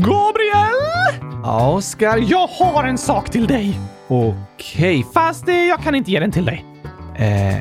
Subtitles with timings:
[0.00, 1.20] Gabriel!
[1.42, 2.18] Ja, Oskar?
[2.26, 3.80] Jag har en sak till dig.
[4.08, 5.06] Okej.
[5.14, 6.64] Fast eh, jag kan inte ge den till dig.
[7.14, 7.56] Eh,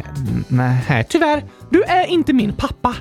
[0.48, 1.06] nej.
[1.10, 2.96] Tyvärr, du är inte min pappa.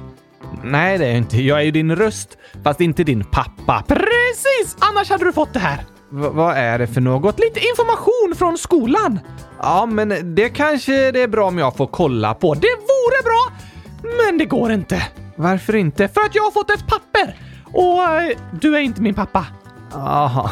[0.65, 1.43] Nej, det är jag inte.
[1.43, 3.85] Jag är ju din röst, fast inte din pappa.
[3.89, 4.77] Precis!
[4.79, 5.77] Annars hade du fått det här.
[6.11, 7.41] V vad är det för något?
[7.41, 9.21] Lite information från skolan.
[9.62, 12.55] Ja, men det kanske det är bra om jag får kolla på.
[12.55, 13.53] Det vore bra,
[14.03, 15.03] men det går inte.
[15.37, 16.09] Varför inte?
[16.09, 17.37] För att jag har fått ett papper.
[17.75, 19.46] Och eh, du är inte min pappa.
[19.93, 20.50] Jaha.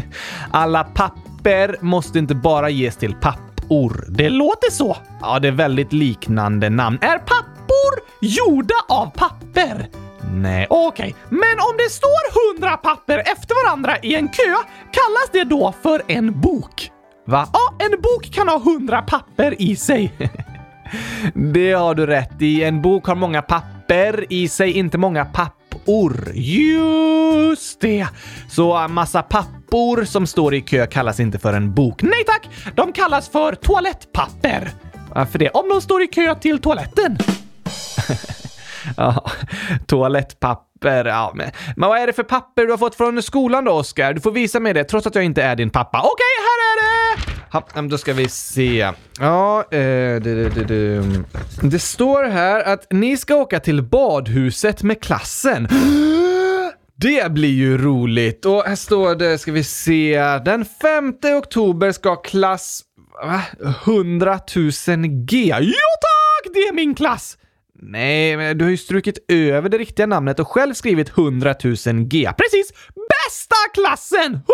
[0.50, 4.04] Alla papper måste inte bara ges till pappor.
[4.08, 4.96] Det låter så.
[5.20, 6.98] Ja, det är väldigt liknande namn.
[7.00, 9.88] Är pappor gjorda av papper?
[10.34, 10.66] Nej.
[10.70, 14.54] Okej, men om det står hundra papper efter varandra i en kö,
[14.90, 16.90] kallas det då för en bok?
[17.26, 17.48] Va?
[17.52, 20.12] Ja, en bok kan ha hundra papper i sig.
[21.34, 22.64] Det har du rätt i.
[22.64, 25.24] En bok har många papper i sig, inte många
[25.72, 26.30] pappor.
[26.34, 28.06] Just det.
[28.48, 32.02] Så massa pappor som står i kö kallas inte för en bok.
[32.02, 32.48] Nej tack!
[32.74, 34.70] De kallas för toalettpapper.
[35.14, 35.50] Varför det?
[35.50, 37.18] Om de står i kö till toaletten.
[38.96, 39.30] Ja,
[39.86, 41.04] toalettpapper.
[41.04, 44.12] Ja, men, men vad är det för papper du har fått från skolan då, Oskar?
[44.12, 45.98] Du får visa mig det, trots att jag inte är din pappa.
[45.98, 46.71] Okej, här är!
[47.52, 48.92] Ha, då ska vi se.
[49.20, 51.68] Ja, eh, du, du, du, det.
[51.68, 55.68] det står här att ni ska åka till badhuset med klassen.
[56.96, 58.44] Det blir ju roligt.
[58.44, 62.82] Och här står det, ska vi se, den 5 oktober ska klass...
[63.22, 63.42] Va?
[63.84, 64.70] 100 000
[65.06, 65.54] G.
[65.60, 66.52] Jo tack!
[66.54, 67.38] Det är min klass!
[67.74, 71.74] Nej, men du har ju strukit över det riktiga namnet och själv skrivit 100 000
[72.04, 72.32] G.
[72.38, 72.72] Precis!
[73.08, 74.32] Bästa klassen!
[74.32, 74.44] 100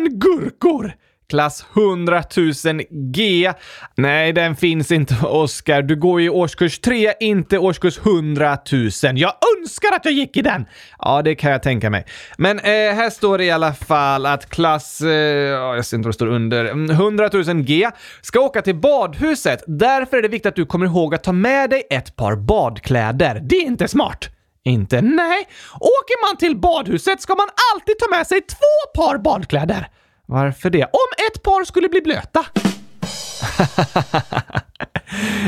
[0.00, 0.92] 000 gurkor!
[1.28, 2.22] Klass 100
[2.64, 3.52] 000 G.
[3.96, 5.82] Nej, den finns inte, Oskar.
[5.82, 8.90] Du går i årskurs 3, inte årskurs 100 000.
[9.14, 10.66] Jag önskar att jag gick i den!
[10.98, 12.06] Ja, det kan jag tänka mig.
[12.38, 15.00] Men eh, här står det i alla fall att klass...
[15.00, 16.64] Eh, jag ser inte vad det står under.
[16.64, 17.90] Mm, 100 000 G
[18.22, 19.64] ska åka till badhuset.
[19.66, 23.40] Därför är det viktigt att du kommer ihåg att ta med dig ett par badkläder.
[23.42, 24.28] Det är inte smart.
[24.64, 25.02] Inte?
[25.02, 25.48] Nej.
[25.80, 29.88] Åker man till badhuset ska man alltid ta med sig två par badkläder.
[30.26, 30.84] Varför det?
[30.84, 32.44] Om ett par skulle bli blöta.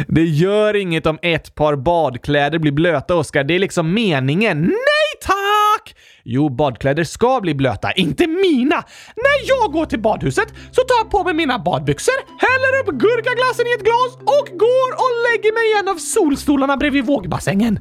[0.08, 3.44] det gör inget om ett par badkläder blir blöta, Oskar.
[3.44, 4.62] Det är liksom meningen.
[4.62, 5.94] Nej tack!
[6.22, 8.84] Jo, badkläder ska bli blöta, inte mina!
[9.16, 13.66] När jag går till badhuset så tar jag på mig mina badbyxor, häller upp gurkaglassen
[13.66, 17.78] i ett glas och går och lägger mig i en av solstolarna bredvid vågbassängen.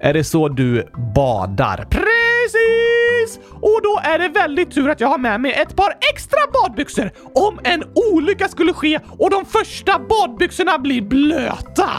[0.00, 1.86] Är det så du badar?
[1.90, 2.97] Precis!
[3.36, 7.10] Och då är det väldigt tur att jag har med mig ett par extra badbyxor
[7.34, 11.90] om en olycka skulle ske och de första badbyxorna blir blöta.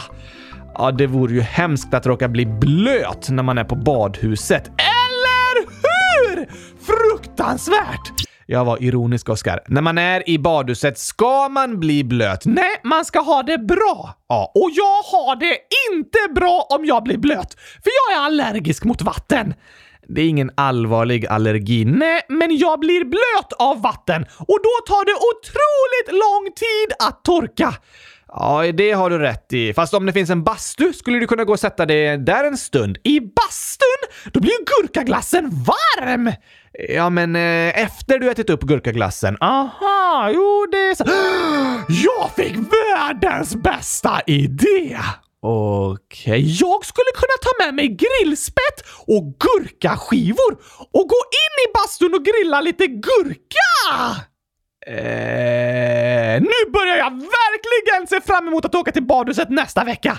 [0.75, 4.68] Ja, det vore ju hemskt att råka bli blöt när man är på badhuset.
[4.68, 6.50] Eller hur?
[6.85, 8.29] Fruktansvärt!
[8.51, 9.59] Jag var ironisk, Oskar.
[9.68, 12.45] När man är i badhuset ska man bli blöt.
[12.45, 14.16] Nej, man ska ha det bra.
[14.29, 14.51] Ja.
[14.56, 15.57] Och jag har det
[15.91, 17.53] inte bra om jag blir blöt,
[17.84, 19.53] för jag är allergisk mot vatten.
[20.09, 21.86] Det är ingen allvarlig allergi.
[21.86, 27.24] Nej, men jag blir blöt av vatten och då tar det otroligt lång tid att
[27.24, 27.74] torka.
[28.28, 29.74] Ja, det har du rätt i.
[29.74, 32.58] Fast om det finns en bastu skulle du kunna gå och sätta dig där en
[32.58, 32.98] stund.
[33.03, 34.31] I bastun?
[34.34, 36.31] Då blir ju gurkaglassen varm!
[36.90, 39.38] Ja, men eh, efter du ätit upp gurkaglassen.
[39.42, 41.03] Aha, jo det är så.
[42.03, 44.98] Jag fick världens bästa idé!
[45.41, 46.31] Okej.
[46.31, 46.39] Okay.
[46.39, 50.51] Jag skulle kunna ta med mig grillspett och gurkaskivor
[50.91, 54.25] och gå in i bastun och grilla lite gurka!
[54.88, 60.17] Eh, nu börjar jag verkligen se fram emot att åka till badhuset nästa vecka!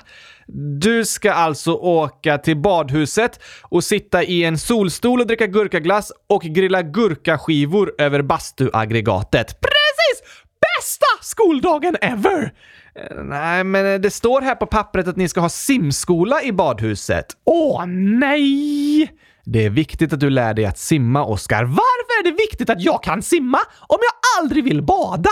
[0.80, 6.42] Du ska alltså åka till badhuset och sitta i en solstol och dricka gurkaglass och
[6.42, 9.60] grilla gurkaskivor över bastuaggregatet.
[9.60, 10.22] Precis!
[10.60, 12.52] Bästa skoldagen ever!
[12.94, 16.52] Eh, nej, men eh, det står här på pappret att ni ska ha simskola i
[16.52, 17.26] badhuset.
[17.44, 17.86] Åh,
[18.20, 19.12] nej!
[19.44, 21.64] Det är viktigt att du lär dig att simma, Oskar.
[21.64, 25.30] Varför är det viktigt att jag kan simma om jag aldrig vill bada?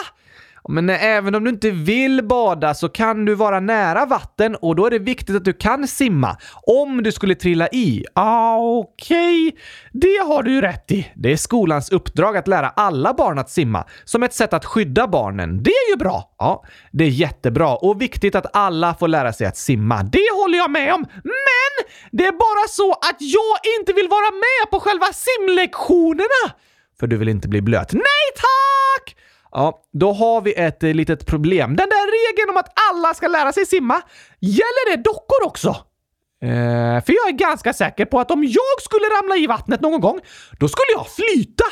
[0.69, 4.87] Men även om du inte vill bada så kan du vara nära vatten och då
[4.87, 6.37] är det viktigt att du kan simma.
[6.63, 8.05] Om du skulle trilla i.
[8.15, 9.61] Ah, Okej, okay.
[9.93, 11.13] det har du ju rätt i.
[11.17, 15.07] Det är skolans uppdrag att lära alla barn att simma, som ett sätt att skydda
[15.07, 15.63] barnen.
[15.63, 16.35] Det är ju bra!
[16.39, 20.03] Ja, det är jättebra och viktigt att alla får lära sig att simma.
[20.03, 24.31] Det håller jag med om, men det är bara så att jag inte vill vara
[24.31, 26.55] med på själva simlektionerna!
[27.01, 27.93] För du vill inte bli blöt.
[27.93, 29.18] Nej tack!
[29.51, 31.77] Ja, då har vi ett eh, litet problem.
[31.77, 34.03] Den där regeln om att alla ska lära sig simma,
[34.41, 35.69] gäller det dockor också?
[36.43, 40.01] Eh, för jag är ganska säker på att om jag skulle ramla i vattnet någon
[40.01, 40.21] gång,
[40.61, 41.65] då skulle jag flyta.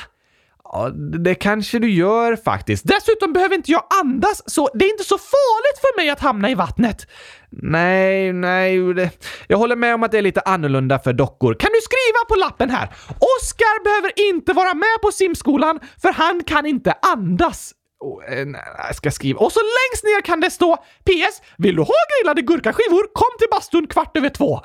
[0.72, 2.84] Ja, det kanske du gör faktiskt.
[2.86, 6.50] Dessutom behöver inte jag andas, så det är inte så farligt för mig att hamna
[6.50, 7.06] i vattnet.
[7.50, 9.10] Nej, nej,
[9.48, 11.54] jag håller med om att det är lite annorlunda för dockor.
[11.54, 12.88] Kan du skriva på lappen här?
[13.08, 17.72] Oskar behöver inte vara med på simskolan för han kan inte andas.
[18.00, 19.40] Oh, nej, jag ska skriva.
[19.40, 21.42] Och så längst ner kan det stå PS.
[21.58, 23.12] Vill du ha grillade gurkaskivor?
[23.12, 24.60] Kom till bastun kvart över två.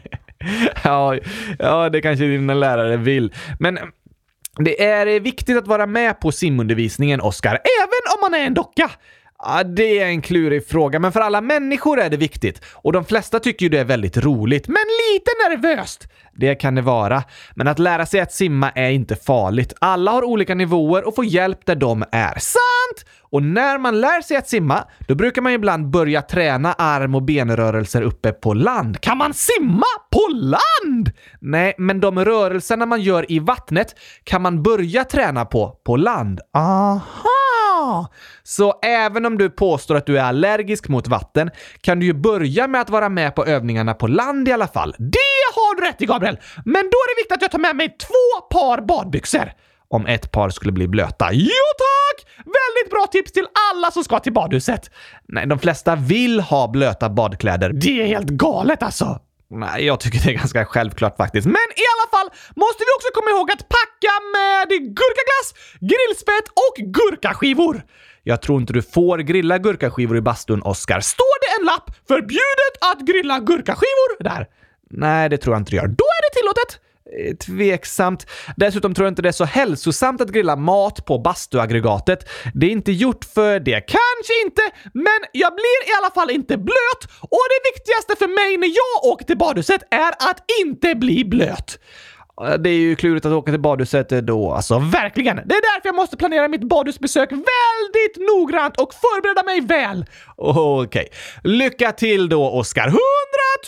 [0.84, 1.16] ja,
[1.58, 3.34] ja, det kanske dina lärare vill.
[3.58, 3.78] Men
[4.58, 8.54] det är eh, viktigt att vara med på simundervisningen, Oskar, även om man är en
[8.54, 8.90] docka.
[9.42, 12.60] Ja, det är en klurig fråga, men för alla människor är det viktigt.
[12.74, 16.08] Och de flesta tycker ju det är väldigt roligt, men lite nervöst.
[16.32, 17.22] Det kan det vara.
[17.54, 19.72] Men att lära sig att simma är inte farligt.
[19.80, 22.38] Alla har olika nivåer och får hjälp där de är.
[22.38, 23.10] Sant!
[23.30, 27.22] Och när man lär sig att simma, då brukar man ibland börja träna arm och
[27.22, 29.00] benrörelser uppe på land.
[29.00, 31.10] Kan man simma på land?
[31.40, 33.94] Nej, men de rörelserna man gör i vattnet
[34.24, 36.40] kan man börja träna på på land.
[36.54, 37.39] Aha!
[38.42, 41.50] Så även om du påstår att du är allergisk mot vatten
[41.80, 44.94] kan du ju börja med att vara med på övningarna på land i alla fall.
[44.98, 46.38] Det har du rätt i, Gabriel!
[46.64, 49.52] Men då är det viktigt att jag tar med mig två par badbyxor
[49.88, 51.28] om ett par skulle bli blöta.
[51.32, 52.26] Jo tack!
[52.36, 54.90] Väldigt bra tips till alla som ska till badhuset.
[55.28, 57.72] Nej, de flesta vill ha blöta badkläder.
[57.72, 59.20] Det är helt galet alltså.
[59.52, 61.46] Nej, jag tycker det är ganska självklart faktiskt.
[61.46, 65.48] Men i alla fall måste vi också komma ihåg att packa med gurkaglass,
[65.80, 67.82] grillspett och gurkaskivor.
[68.22, 71.00] Jag tror inte du får grilla gurkaskivor i bastun, Oskar.
[71.00, 74.46] Står det en lapp “Förbjudet att grilla gurkaskivor” där?
[74.90, 75.86] Nej, det tror jag inte det gör.
[75.86, 76.80] Då är det tillåtet!
[77.18, 78.26] Eh, tveksamt.
[78.56, 82.28] Dessutom tror jag inte det är så hälsosamt att grilla mat på bastuaggregatet.
[82.54, 83.80] Det är inte gjort för det.
[83.80, 84.62] Kanske inte,
[84.94, 89.12] men jag blir i alla fall inte blöt och det viktigaste för mig när jag
[89.12, 91.78] åker till badhuset är att inte bli blöt.
[92.46, 94.78] Eh, det är ju klurigt att åka till badhuset eh, då alltså.
[94.78, 95.36] Verkligen!
[95.36, 100.04] Det är därför jag måste planera mitt badhusbesök väldigt noggrant och förbereda mig väl.
[100.36, 100.84] Okej.
[100.86, 101.52] Okay.
[101.52, 102.88] Lycka till då, Oskar.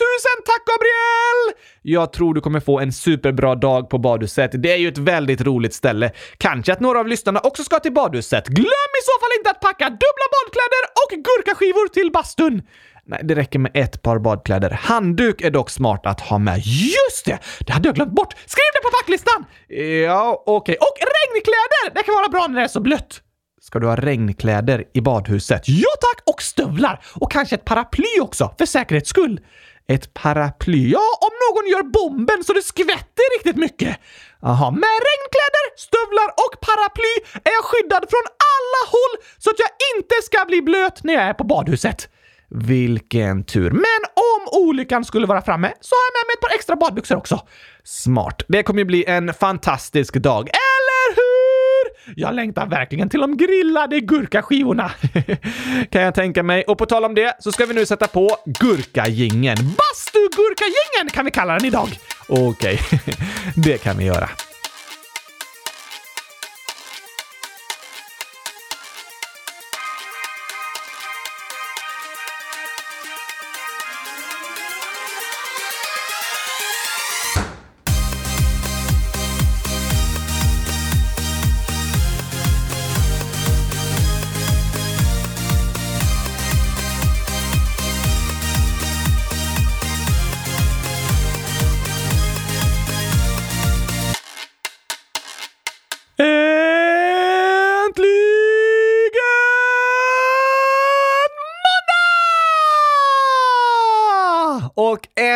[0.01, 1.39] Tusen tack, Gabriel!
[1.81, 4.51] Jag tror du kommer få en superbra dag på badhuset.
[4.53, 6.11] Det är ju ett väldigt roligt ställe.
[6.37, 8.47] Kanske att några av lyssnarna också ska till badhuset.
[8.47, 12.61] Glöm i så fall inte att packa dubbla badkläder och gurkaskivor till bastun.
[13.05, 14.69] Nej, det räcker med ett par badkläder.
[14.69, 16.57] Handduk är dock smart att ha med.
[16.57, 17.39] Just det!
[17.59, 18.33] Det hade jag glömt bort!
[18.33, 19.45] Skriv det på packlistan!
[20.05, 20.61] Ja, okej.
[20.61, 20.75] Okay.
[20.75, 21.95] Och regnkläder!
[21.95, 23.21] Det kan vara bra när det är så blött.
[23.61, 25.61] Ska du ha regnkläder i badhuset?
[25.65, 26.23] Ja tack!
[26.35, 27.01] Och stövlar!
[27.15, 29.39] Och kanske ett paraply också, för säkerhets skull.
[29.87, 30.89] Ett paraply?
[30.91, 33.97] Ja, om någon gör bomben så det skvätter riktigt mycket.
[34.41, 37.13] Jaha, med regnkläder, stövlar och paraply
[37.43, 41.23] är jag skyddad från alla håll så att jag inte ska bli blöt när jag
[41.23, 42.09] är på badhuset.
[42.49, 43.71] Vilken tur.
[43.71, 44.01] Men
[44.31, 47.47] om olyckan skulle vara framme så har jag med mig ett par extra badbyxor också.
[47.83, 48.43] Smart.
[48.47, 50.49] Det kommer ju bli en fantastisk dag.
[52.15, 54.91] Jag längtar verkligen till de grillade gurkaskivorna.
[55.89, 56.63] kan jag tänka mig.
[56.63, 59.55] Och på tal om det så ska vi nu sätta på gurkagingen.
[59.55, 61.89] Bastugurkagingen kan vi kalla den idag.
[62.27, 62.99] Okej, okay.
[63.55, 64.29] det kan vi göra.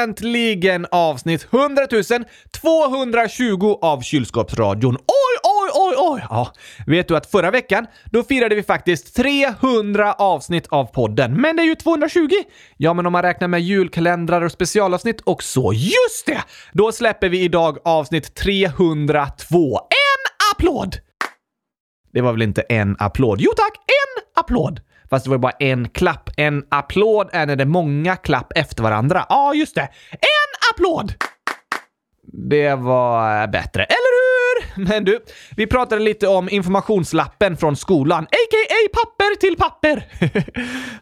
[0.08, 1.88] Äntligen avsnitt 100
[2.62, 4.96] 220 av Kylskåpsradion.
[4.96, 6.22] Oj, oj, oj, oj!
[6.30, 6.54] Ja,
[6.88, 11.42] vet du att förra veckan, då firade vi faktiskt 300 avsnitt av podden.
[11.42, 12.30] Men det är ju 220!
[12.78, 15.74] Ja, men om man räknar med julkalendrar och specialavsnitt och så.
[15.74, 16.44] Just det!
[16.74, 19.78] Då släpper vi idag avsnitt 302.
[19.78, 20.96] En applåd!
[22.14, 23.42] Det var väl inte en applåd?
[23.42, 24.80] Jo tack, en applåd!
[25.10, 26.30] Fast det var bara en klapp.
[26.38, 29.26] En applåd är när det är många klapp efter varandra.
[29.30, 29.90] Ja, just det.
[30.12, 31.14] En applåd!
[32.50, 34.07] Det var bättre, eller?
[34.90, 35.20] Men du,
[35.56, 38.90] vi pratade lite om informationslappen från skolan, a.k.a.
[38.94, 40.04] papper till papper.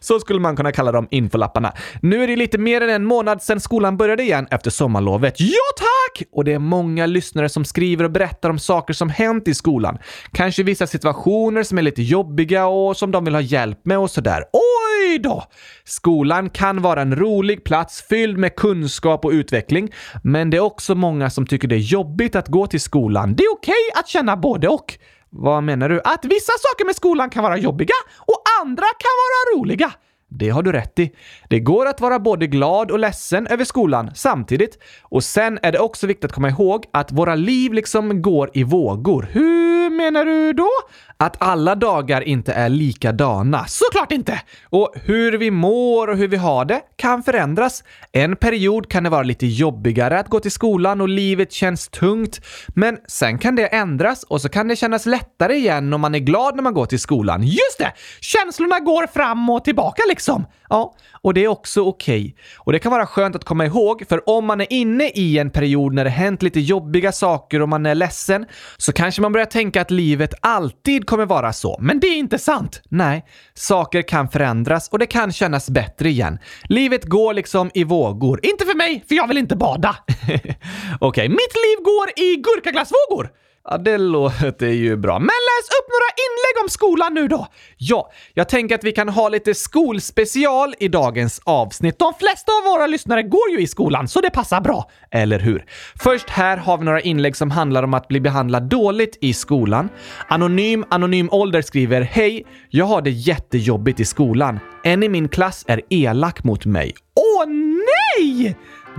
[0.00, 1.72] Så skulle man kunna kalla de infolapparna.
[2.02, 5.34] Nu är det lite mer än en månad sedan skolan började igen efter sommarlovet.
[5.38, 6.28] Ja tack!
[6.32, 9.98] Och det är många lyssnare som skriver och berättar om saker som hänt i skolan.
[10.32, 14.10] Kanske vissa situationer som är lite jobbiga och som de vill ha hjälp med och
[14.10, 14.44] sådär.
[14.52, 14.95] Oj!
[15.06, 15.44] Oj då!
[15.84, 20.94] Skolan kan vara en rolig plats fylld med kunskap och utveckling, men det är också
[20.94, 23.34] många som tycker det är jobbigt att gå till skolan.
[23.34, 24.98] Det är okej att känna både och.
[25.30, 26.00] Vad menar du?
[26.04, 29.92] Att vissa saker med skolan kan vara jobbiga och andra kan vara roliga.
[30.28, 31.12] Det har du rätt i.
[31.48, 34.78] Det går att vara både glad och ledsen över skolan samtidigt.
[35.02, 38.64] Och sen är det också viktigt att komma ihåg att våra liv liksom går i
[38.64, 39.28] vågor.
[39.32, 40.70] Hur menar du då?
[41.18, 43.64] Att alla dagar inte är likadana.
[43.68, 44.40] Såklart inte!
[44.64, 47.84] Och hur vi mår och hur vi har det kan förändras.
[48.12, 52.40] En period kan det vara lite jobbigare att gå till skolan och livet känns tungt.
[52.68, 56.18] Men sen kan det ändras och så kan det kännas lättare igen om man är
[56.18, 57.42] glad när man går till skolan.
[57.42, 57.92] Just det!
[58.20, 60.46] Känslorna går fram och tillbaka liksom.
[60.68, 62.20] Ja, och det är också okej.
[62.20, 62.34] Okay.
[62.58, 65.50] Och det kan vara skönt att komma ihåg, för om man är inne i en
[65.50, 68.46] period när det hänt lite jobbiga saker och man är ledsen,
[68.76, 71.76] så kanske man börjar tänka att livet alltid alltid kommer vara så.
[71.80, 72.82] Men det är inte sant!
[72.90, 76.38] Nej, saker kan förändras och det kan kännas bättre igen.
[76.68, 78.40] Livet går liksom i vågor.
[78.42, 79.96] Inte för mig, för jag vill inte bada.
[80.26, 80.58] okej,
[81.00, 83.30] okay, mitt liv går i gurkaglassvågor.
[83.70, 85.18] Ja, det låter ju bra.
[85.18, 87.46] Men läs upp några inlägg om skolan nu då!
[87.76, 91.98] Ja, jag tänker att vi kan ha lite skolspecial i dagens avsnitt.
[91.98, 94.90] De flesta av våra lyssnare går ju i skolan, så det passar bra.
[95.10, 95.64] Eller hur?
[96.02, 99.88] Först här har vi några inlägg som handlar om att bli behandlad dåligt i skolan.
[100.28, 102.46] Anonym Anonym Ålder skriver Hej!
[102.70, 104.60] Jag har det jättejobbigt i skolan.
[104.84, 106.94] En i min klass är elak mot mig.
[107.14, 108.56] Åh nej!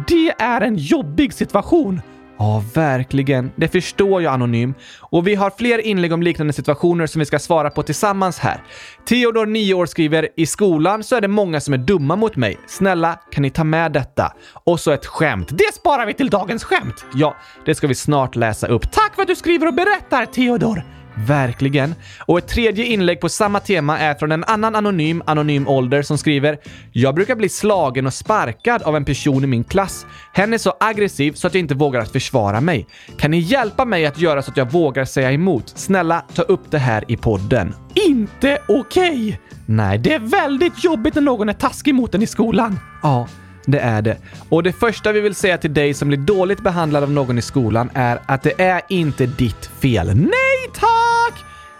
[0.07, 2.01] Det är en jobbig situation.
[2.39, 3.51] Ja, verkligen.
[3.55, 4.73] Det förstår jag Anonym.
[4.99, 8.63] Och vi har fler inlägg om liknande situationer som vi ska svara på tillsammans här.
[9.09, 12.57] Theodor, 9 år, skriver “I skolan så är det många som är dumma mot mig.
[12.67, 15.47] Snälla, kan ni ta med detta?” Och så ett skämt.
[15.49, 17.05] Det sparar vi till dagens skämt!
[17.13, 18.91] Ja, det ska vi snart läsa upp.
[18.91, 20.96] Tack för att du skriver och berättar, Theodor!
[21.25, 21.95] Verkligen.
[22.19, 26.17] Och ett tredje inlägg på samma tema är från en annan anonym, anonym ålder, som
[26.17, 26.57] skriver
[26.91, 30.05] “Jag brukar bli slagen och sparkad av en person i min klass.
[30.33, 32.87] Hen är så aggressiv så att jag inte vågar att försvara mig.
[33.19, 35.69] Kan ni hjälpa mig att göra så att jag vågar säga emot?
[35.75, 37.73] Snälla, ta upp det här i podden.”
[38.07, 39.09] Inte okej!
[39.09, 39.35] Okay.
[39.65, 42.79] Nej, det är väldigt jobbigt när någon är taskig mot en i skolan.
[43.03, 43.27] Ja.
[43.69, 44.17] Det är det.
[44.49, 47.41] Och det första vi vill säga till dig som blir dåligt behandlad av någon i
[47.41, 50.15] skolan är att det är inte ditt fel.
[50.15, 51.06] Nej tack!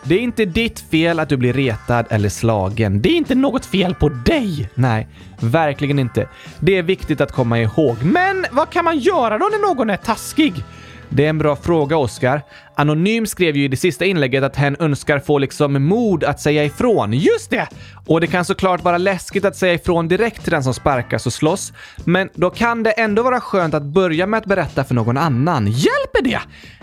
[0.04, 3.02] Det är inte ditt fel att du blir retad eller slagen.
[3.02, 4.70] Det är inte något fel på dig.
[4.74, 5.08] Nej,
[5.40, 6.28] verkligen inte.
[6.60, 7.98] Det är viktigt att komma ihåg.
[8.04, 10.64] Men vad kan man göra då när någon är taskig?
[11.10, 12.42] Det är en bra fråga, Oskar.
[12.80, 16.64] Anonym skrev ju i det sista inlägget att hen önskar få liksom mod att säga
[16.64, 17.14] ifrån.
[17.14, 17.68] Just det!
[18.06, 21.34] Och det kan såklart vara läskigt att säga ifrån direkt till den som sparkas och
[21.34, 21.74] slåss,
[22.06, 25.66] men då kan det ändå vara skönt att börja med att berätta för någon annan.
[25.66, 26.40] Hjälper det?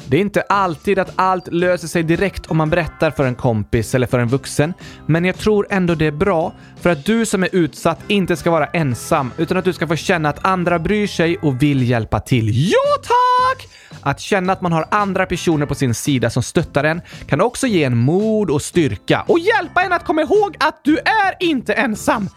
[0.07, 3.95] Det är inte alltid att allt löser sig direkt om man berättar för en kompis
[3.95, 4.75] eller för en vuxen,
[5.07, 8.51] men jag tror ändå det är bra för att du som är utsatt inte ska
[8.51, 12.21] vara ensam, utan att du ska få känna att andra bryr sig och vill hjälpa
[12.21, 12.71] till.
[12.71, 13.69] Ja, tack!
[14.07, 17.67] Att känna att man har andra personer på sin sida som stöttar en kan också
[17.67, 21.73] ge en mod och styrka och hjälpa en att komma ihåg att du är inte
[21.73, 22.29] ensam.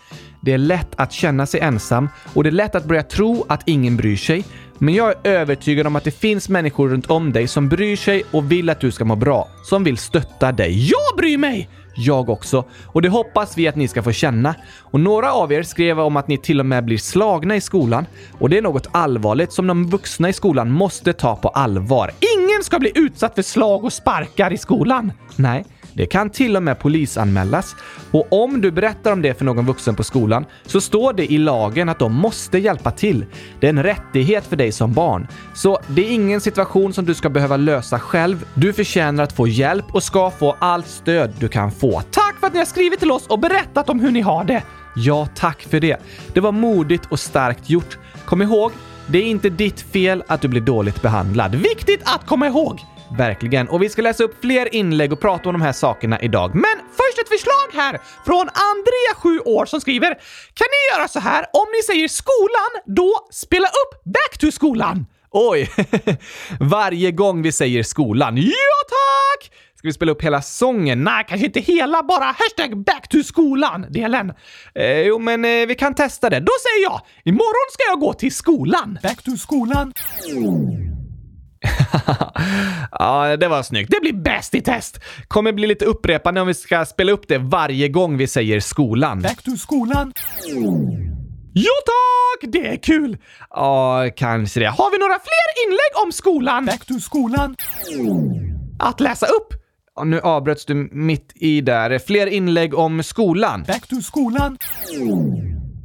[0.42, 3.62] Det är lätt att känna sig ensam och det är lätt att börja tro att
[3.66, 4.46] ingen bryr sig.
[4.78, 8.24] Men jag är övertygad om att det finns människor runt om dig som bryr sig
[8.32, 9.48] och vill att du ska må bra.
[9.64, 10.90] Som vill stötta dig.
[10.90, 11.70] Jag bryr mig!
[11.98, 12.66] Jag också.
[12.86, 14.56] Och det hoppas vi att ni ska få känna.
[14.80, 18.06] Och några av er skrev om att ni till och med blir slagna i skolan.
[18.40, 22.12] Och det är något allvarligt som de vuxna i skolan måste ta på allvar.
[22.38, 25.12] Ingen ska bli utsatt för slag och sparkar i skolan!
[25.36, 25.66] Nej,
[25.98, 27.76] det kan till och med polisanmälas.
[28.12, 31.38] Och om du berättar om det för någon vuxen på skolan så står det i
[31.38, 33.26] lagen att de måste hjälpa till.
[33.60, 35.28] Det är en rättighet för dig som barn.
[35.54, 38.46] Så det är ingen situation som du ska behöva lösa själv.
[38.54, 42.02] Du förtjänar att få hjälp och ska få allt stöd du kan få.
[42.12, 44.64] Tack för att ni har skrivit till oss och berättat om hur ni har det!
[44.96, 45.98] Ja, tack för det.
[46.34, 47.98] Det var modigt och starkt gjort.
[48.26, 48.72] Kom ihåg,
[49.08, 51.56] det är inte ditt fel att du blir dåligt behandlad.
[51.56, 52.97] Viktigt att komma ihåg!
[53.12, 53.68] Verkligen.
[53.68, 56.56] Och vi ska läsa upp fler inlägg och prata om de här sakerna idag.
[56.56, 60.10] Men först ett förslag här från Andrea, 7 år, som skriver
[60.54, 61.46] Kan ni göra så här?
[61.54, 65.06] Om ni säger skolan, då spela upp Back to skolan!
[65.32, 65.70] Oj!
[66.60, 68.38] Varje gång vi säger skolan.
[68.38, 69.52] Ja, tack!
[69.76, 71.04] Ska vi spela upp hela sången?
[71.04, 74.34] Nej, kanske inte hela, bara hashtag back to skolan-delen.
[74.76, 76.40] Eh, jo, men eh, vi kan testa det.
[76.40, 79.00] Då säger jag, imorgon ska jag gå till skolan.
[79.04, 79.94] Back to skolan.
[82.92, 83.92] ja, det var snyggt.
[83.92, 85.00] Det blir bäst i test!
[85.28, 89.22] Kommer bli lite upprepande om vi ska spela upp det varje gång vi säger skolan.
[89.22, 90.14] Back to skolan.
[91.54, 92.52] Jo tack!
[92.52, 93.18] Det är kul!
[93.50, 94.66] Ja, kanske det.
[94.68, 96.66] Har vi några fler inlägg om skolan?
[96.66, 97.56] Back to skolan.
[98.80, 99.54] Att läsa upp?
[99.96, 102.00] Ja, Nu avbröts du mitt i där.
[102.00, 103.64] Fler inlägg om skolan.
[103.68, 104.58] Back to skolan.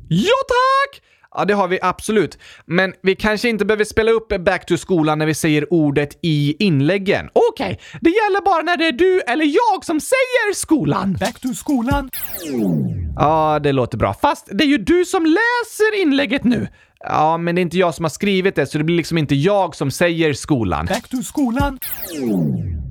[0.09, 1.03] Ja tack!
[1.35, 2.39] Ja, det har vi absolut.
[2.67, 6.65] Men vi kanske inte behöver spela upp Back to skolan när vi säger ordet i
[6.65, 7.29] inläggen.
[7.33, 11.17] Okej, det gäller bara när det är du eller jag som säger skolan.
[11.21, 12.11] Back to skolan.
[13.17, 14.15] Ja, det låter bra.
[14.15, 16.69] Fast det är ju du som läser inlägget nu.
[17.05, 19.35] Ja, men det är inte jag som har skrivit det, så det blir liksom inte
[19.35, 20.87] jag som säger skolan.
[20.87, 21.79] Back to skolan.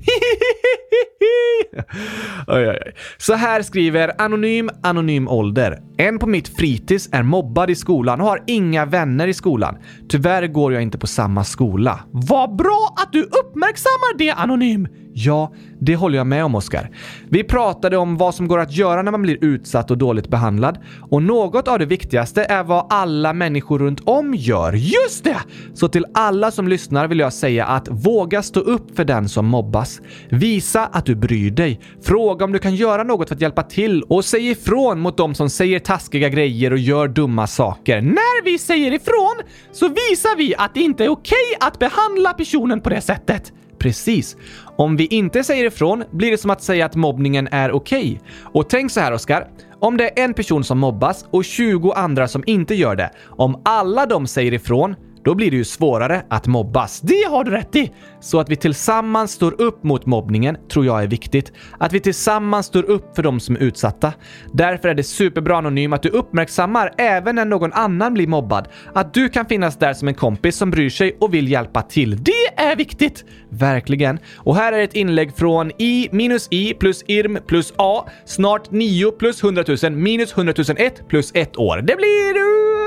[2.47, 2.93] oj, oj, oj.
[3.17, 5.79] Så här skriver Anonym Anonym Ålder.
[5.97, 9.77] En på mitt fritids är mobbad i skolan och har inga vänner i skolan.
[10.09, 11.99] Tyvärr går jag inte på samma skola.
[12.11, 14.87] Vad bra att du uppmärksammar det, Anonym.
[15.13, 16.89] Ja, det håller jag med om, Oskar.
[17.29, 20.77] Vi pratade om vad som går att göra när man blir utsatt och dåligt behandlad.
[21.09, 24.73] Och något av det viktigaste är vad alla människor runt om gör.
[24.73, 25.37] Just det!
[25.73, 29.45] Så till alla som lyssnar vill jag säga att våga stå upp för den som
[29.45, 29.90] mobbas.
[30.29, 31.79] Visa att du bryr dig.
[32.03, 35.35] Fråga om du kan göra något för att hjälpa till och säg ifrån mot de
[35.35, 38.01] som säger taskiga grejer och gör dumma saker.
[38.01, 39.35] När vi säger ifrån
[39.71, 43.53] så visar vi att det inte är okej att behandla personen på det sättet.
[43.79, 44.37] Precis.
[44.77, 48.21] Om vi inte säger ifrån blir det som att säga att mobbningen är okej.
[48.41, 49.47] Och tänk så här, Oskar.
[49.79, 53.11] Om det är en person som mobbas och 20 andra som inte gör det.
[53.25, 57.01] Om alla de säger ifrån, då blir det ju svårare att mobbas.
[57.01, 57.91] Det har du rätt i!
[58.19, 61.51] Så att vi tillsammans står upp mot mobbningen tror jag är viktigt.
[61.79, 64.13] Att vi tillsammans står upp för de som är utsatta.
[64.53, 68.67] Därför är det superbra Anonym att du uppmärksammar även när någon annan blir mobbad.
[68.93, 72.23] Att du kan finnas där som en kompis som bryr sig och vill hjälpa till.
[72.23, 73.25] Det är viktigt!
[73.49, 74.19] Verkligen.
[74.35, 79.11] Och här är ett inlägg från i minus i plus irm plus a snart 9
[79.11, 81.77] plus 100 000 minus 100 001 plus ett år.
[81.77, 82.80] Det blir...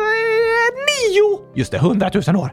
[0.95, 1.41] Nio!
[1.55, 2.53] Just det, 100 000 år.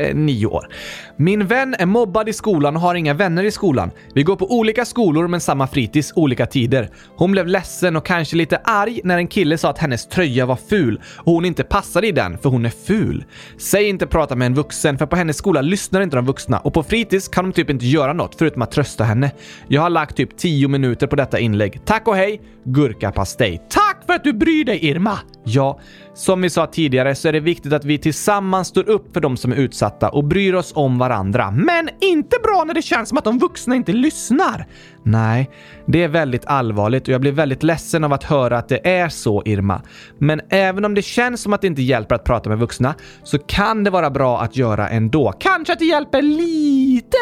[0.00, 0.68] Eh, nio år.
[1.16, 3.90] Min vän är mobbad i skolan och har inga vänner i skolan.
[4.14, 6.90] Vi går på olika skolor men samma fritids olika tider.
[7.16, 10.56] Hon blev ledsen och kanske lite arg när en kille sa att hennes tröja var
[10.56, 13.24] ful och hon inte passade i den för hon är ful.
[13.58, 16.74] Säg inte prata med en vuxen för på hennes skola lyssnar inte de vuxna och
[16.74, 19.30] på fritids kan de typ inte göra något förutom att trösta henne.
[19.68, 21.80] Jag har lagt typ 10 minuter på detta inlägg.
[21.84, 22.40] Tack och hej!
[22.64, 23.62] Gurkapastej.
[23.70, 25.18] Tack för att du bryr dig, Irma!
[25.44, 25.80] Ja,
[26.14, 29.36] som vi sa tidigare så är det viktigt att vi tillsammans står upp för de
[29.36, 31.50] som är utsatta och bryr oss om varandra.
[31.50, 34.66] Men inte bra när det känns som att de vuxna inte lyssnar.
[35.02, 35.50] Nej,
[35.86, 39.08] det är väldigt allvarligt och jag blir väldigt ledsen av att höra att det är
[39.08, 39.82] så, Irma.
[40.18, 43.38] Men även om det känns som att det inte hjälper att prata med vuxna så
[43.38, 45.32] kan det vara bra att göra ändå.
[45.40, 47.16] Kanske att det hjälper lite?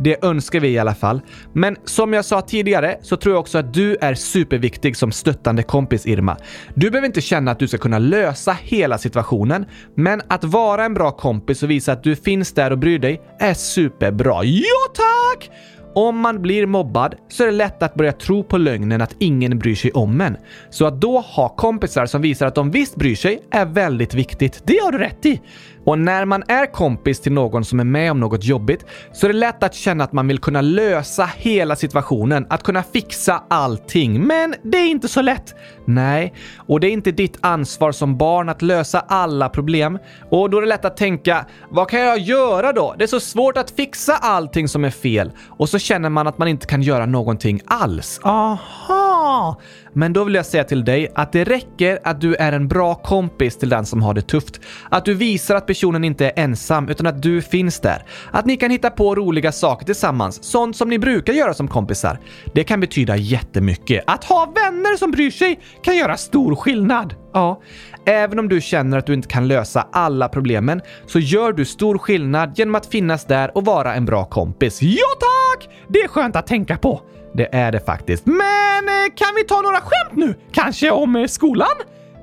[0.00, 1.20] Det önskar vi i alla fall.
[1.52, 5.62] Men som jag sa tidigare så tror jag också att du är superviktig som stöttande
[5.62, 6.36] kompis Irma.
[6.74, 10.94] Du behöver inte känna att du ska kunna lösa hela situationen, men att vara en
[10.94, 14.44] bra kompis och visa att du finns där och bryr dig är superbra.
[14.44, 15.50] Ja tack!
[15.98, 19.58] Om man blir mobbad så är det lätt att börja tro på lögnen att ingen
[19.58, 20.36] bryr sig om en.
[20.70, 24.62] Så att då ha kompisar som visar att de visst bryr sig är väldigt viktigt.
[24.64, 25.40] Det har du rätt i.
[25.88, 29.32] Och när man är kompis till någon som är med om något jobbigt så är
[29.32, 34.26] det lätt att känna att man vill kunna lösa hela situationen, att kunna fixa allting.
[34.26, 35.54] Men det är inte så lätt.
[35.84, 39.98] Nej, och det är inte ditt ansvar som barn att lösa alla problem.
[40.30, 42.94] Och då är det lätt att tänka, vad kan jag göra då?
[42.98, 45.32] Det är så svårt att fixa allting som är fel.
[45.48, 48.20] Och så känner man att man inte kan göra någonting alls.
[48.22, 49.60] Aha!
[49.98, 52.94] Men då vill jag säga till dig att det räcker att du är en bra
[52.94, 54.60] kompis till den som har det tufft.
[54.90, 58.04] Att du visar att personen inte är ensam utan att du finns där.
[58.30, 62.18] Att ni kan hitta på roliga saker tillsammans, sånt som ni brukar göra som kompisar.
[62.54, 64.04] Det kan betyda jättemycket.
[64.06, 67.14] Att ha vänner som bryr sig kan göra stor skillnad.
[67.32, 67.60] Ja,
[68.06, 71.98] även om du känner att du inte kan lösa alla problemen så gör du stor
[71.98, 74.82] skillnad genom att finnas där och vara en bra kompis.
[74.82, 75.68] Ja tack!
[75.88, 77.02] Det är skönt att tänka på.
[77.32, 78.26] Det är det faktiskt.
[78.26, 80.34] Men eh, kan vi ta några skämt nu?
[80.52, 81.68] Kanske om eh, skolan?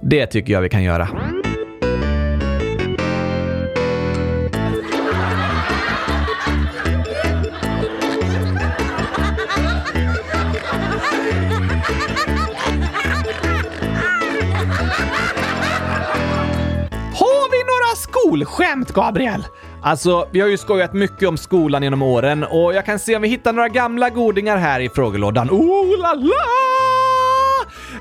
[0.01, 1.07] Det tycker jag vi kan göra.
[17.13, 19.43] Har vi några skolskämt, Gabriel?
[19.85, 23.21] Alltså, vi har ju skojat mycket om skolan genom åren och jag kan se om
[23.21, 25.49] vi hittar några gamla godingar här i frågelådan.
[25.49, 26.74] Oh la la!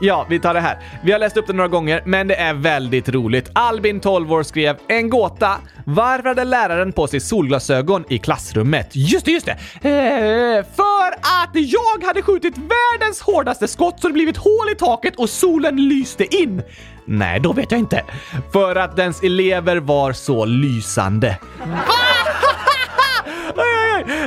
[0.01, 0.79] Ja, vi tar det här.
[1.05, 3.51] Vi har läst upp det några gånger, men det är väldigt roligt.
[3.53, 5.57] Albin, 12 år, skrev en gåta.
[5.85, 8.89] Varför hade läraren på sig solglasögon i klassrummet?
[8.93, 9.53] Just det, just det!
[9.89, 15.17] Eh, för att jag hade skjutit världens hårdaste skott så det blivit hål i taket
[15.17, 16.63] och solen lyste in.
[17.05, 18.05] Nej, då vet jag inte.
[18.53, 21.39] För att dens elever var så lysande.
[21.59, 21.67] VA?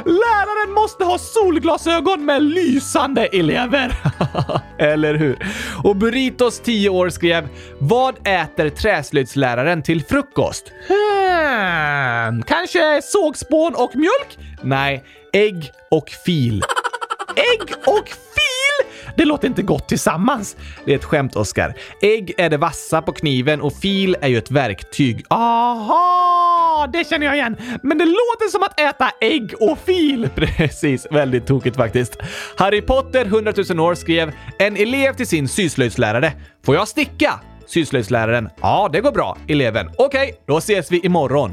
[0.06, 3.96] Läraren måste ha solglasögon med lysande elever.
[4.78, 5.38] Eller hur?
[5.84, 7.48] Och Burritos 10 år skrev
[7.80, 14.38] “Vad äter träslöjdsläraren till frukost?” Hmm, kanske sågspån och mjölk?
[14.62, 16.64] Nej, ägg och fil.
[17.36, 18.88] Ägg och fil?
[19.18, 20.56] Det låter inte gott tillsammans.
[20.86, 21.74] Det är ett skämt, Oskar.
[22.02, 25.26] Ägg är det vassa på kniven och fil är ju ett verktyg.
[25.30, 26.47] Aha,
[26.86, 27.58] det känner jag igen.
[27.84, 30.30] Men det låter som att äta ägg och fil.
[30.36, 32.18] Precis, väldigt tokigt faktiskt.
[32.58, 36.32] Harry Potter 100 000 år skrev “En elev till sin syslöjdslärare.
[36.66, 37.34] Får jag sticka?”
[37.68, 38.50] Syslöjdsläraren.
[38.62, 39.38] Ja, det går bra.
[39.48, 39.90] Eleven.
[39.98, 41.52] Okej, då ses vi imorgon.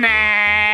[0.00, 0.69] Nej!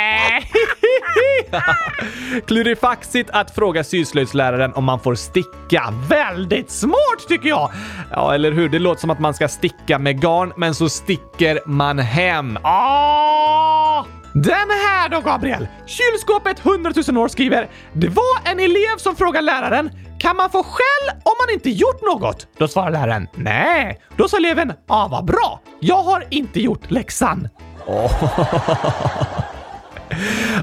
[2.46, 5.94] Klurifaxigt att fråga syslöjdsläraren om man får sticka.
[6.08, 7.70] Väldigt smart tycker jag!
[8.10, 8.68] Ja, eller hur?
[8.68, 12.58] Det låter som att man ska sticka med garn, men så sticker man hem.
[12.62, 14.04] Ah!
[14.32, 15.68] Den här då, Gabriel!
[15.86, 20.62] Kylskåpet 100 000 år skriver “Det var en elev som frågade läraren kan man få
[20.62, 22.46] skäll om man inte gjort något?
[22.58, 24.00] Då svarar läraren nej.
[24.16, 25.60] Då sa eleven ah, vad bra.
[25.80, 27.48] Jag har inte gjort läxan.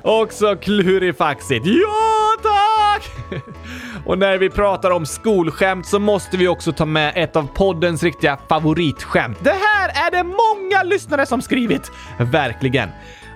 [0.04, 1.66] Också klurifaxigt.
[1.66, 3.12] Ja, tack!
[4.06, 8.04] Och när vi pratar om skolskämt så måste vi också ta med ett av poddens
[8.04, 9.38] riktiga favoritskämt.
[9.44, 11.92] Det här är det många lyssnare som skrivit.
[12.20, 12.90] Verkligen.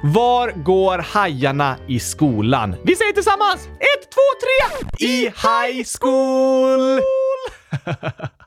[0.03, 2.75] Var går hajarna i skolan?
[2.83, 3.67] Vi säger tillsammans!
[3.67, 5.07] Ett, två, tre!
[5.07, 7.01] I high school!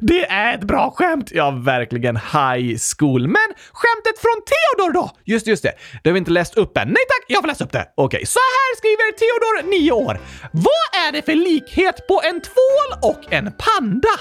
[0.00, 1.30] Det är ett bra skämt!
[1.32, 3.26] Ja, verkligen high school.
[3.26, 5.10] Men skämtet från Theodor då?
[5.24, 6.88] Just just det, det har vi inte läst upp än.
[6.88, 7.86] Nej tack, jag får läsa upp det.
[7.94, 8.16] Okej.
[8.16, 8.26] Okay.
[8.26, 10.20] Så här skriver Theodor, 9 år.
[10.52, 14.16] Vad är det för likhet på en tvål och en panda?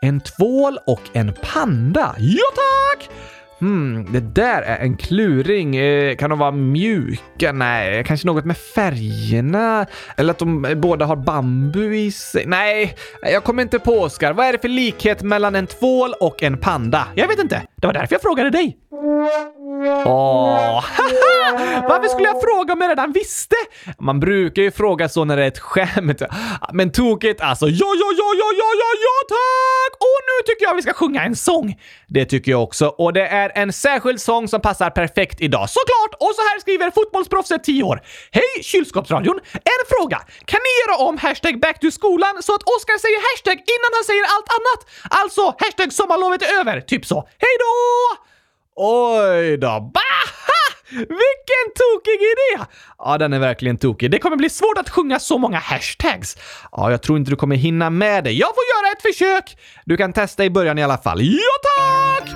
[0.00, 2.14] En tvål och en panda?
[2.18, 3.10] Ja tack!
[3.62, 5.76] Hmm, det där är en kluring.
[5.76, 7.52] Eh, kan de vara mjuka?
[7.52, 9.86] Nej, kanske något med färgerna?
[10.16, 12.46] Eller att de eh, båda har bambu i sig?
[12.46, 14.32] Nej, jag kommer inte på Oskar.
[14.32, 17.08] Vad är det för likhet mellan en tvål och en panda?
[17.14, 17.62] Jag vet inte.
[17.76, 18.76] Det var därför jag frågade dig.
[19.88, 20.84] Åh,
[21.88, 23.56] Varför skulle jag fråga om jag redan visste?
[23.98, 26.22] Man brukar ju fråga så när det är ett skämt.
[26.72, 27.66] Men tokigt alltså.
[27.66, 29.92] Ja, ja, ja, ja, ja, ja, ja, tack!
[30.00, 31.80] Och nu tycker jag vi ska sjunga en sång.
[32.08, 32.86] Det tycker jag också.
[32.86, 35.70] Och det är en särskild sång som passar perfekt idag.
[35.70, 36.12] Såklart!
[36.20, 38.02] Och så här skriver fotbollsproffset 10 år.
[38.32, 39.40] Hej kylskåpsradion!
[39.52, 40.18] En fråga.
[40.44, 44.04] Kan ni göra om hashtag back to skolan så att Oskar säger hashtag innan han
[44.04, 44.80] säger allt annat?
[45.20, 46.80] Alltså hashtag sommarlovet är över.
[46.80, 47.16] Typ så.
[47.38, 47.72] Hej då!
[48.76, 49.66] Oj då!
[49.66, 50.62] Baha!
[50.90, 52.64] Vilken tokig idé!
[52.98, 54.10] Ja, den är verkligen tokig.
[54.10, 56.36] Det kommer bli svårt att sjunga så många hashtags.
[56.72, 58.32] Ja, jag tror inte du kommer hinna med det.
[58.32, 59.56] Jag får göra ett försök!
[59.84, 61.20] Du kan testa i början i alla fall.
[61.22, 62.30] Ja, tack!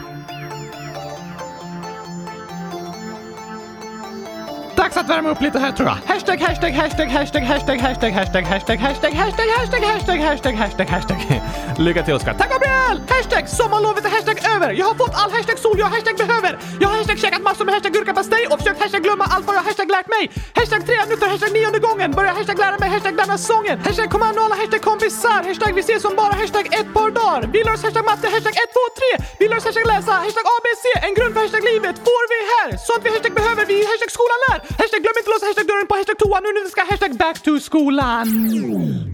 [4.77, 6.15] Dags att värma upp lite här tror jag.
[6.15, 11.43] Hashtag, hashtag, hashtag, hashtag, hashtag, hashtag, hashtag, hashtag, hashtag, hashtag, hashtag, hashtag, hashtag, hashtag, hashtag.
[11.79, 12.35] Lycka till Oskar.
[12.35, 12.97] Tack Gabriel!
[13.15, 14.71] Hashtag sommarlovet är hashtag över.
[14.81, 16.53] Jag har fått all hashtag sol jag hashtag behöver.
[16.81, 19.65] Jag har hashtag käkat massor med hashtag gurkapastej och försökt hashtag glömma allt vad jag
[19.69, 20.23] hashtag lärt mig.
[20.59, 22.09] Hashtag tre minuter, hashtag nionde gången.
[22.19, 23.77] Börjar hashtag lära mig hashtag denna sången.
[23.87, 25.41] Hashtag kommando alla hashtag kompisar.
[25.49, 27.41] Hashtag vi ses som bara hashtag ett par dagar.
[27.55, 29.11] Vi lär oss hashtag matte, hashtag ett, två, tre.
[29.41, 30.85] Vi lär oss hashtag läsa, hashtag ABC.
[31.07, 32.69] En grund för hashtag livet får vi här.
[32.89, 34.59] Sånt vi hashtag behöver vi hashtag skolan lär.
[34.81, 37.37] Hashtag glöm inte låsa hashtag dörren på hashtag toa nu när vi ska hashtag back
[37.47, 38.27] to skolan.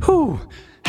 [0.09, 0.35] Huh.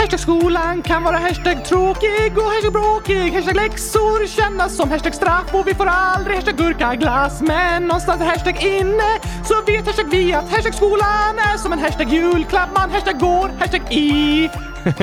[0.03, 3.33] Hashtag skolan kan vara hashtag tråkig och hashtag bråkig.
[3.33, 7.41] Hashtag läxor kännas som hashtag straff och vi får aldrig hashtag gurkaglass.
[7.41, 11.79] Men någonstans är hashtag inne så vet hashtag vi att hashtag skolan är som en
[11.79, 12.69] hashtag julklapp.
[12.75, 14.49] Man hashtag går, hashtag i.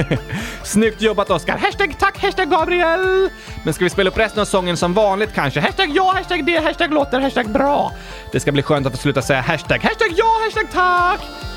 [0.64, 1.58] Snyggt jobbat Oskar!
[1.58, 3.30] Hashtag tack, hashtag Gabriel!
[3.64, 5.60] Men ska vi spela upp resten av sången som vanligt kanske?
[5.60, 7.92] Hashtag ja, hashtag det, hashtag låter, hashtag bra.
[8.32, 9.78] Det ska bli skönt att få sluta säga hashtag.
[9.82, 11.49] Hashtag ja, hashtag tack!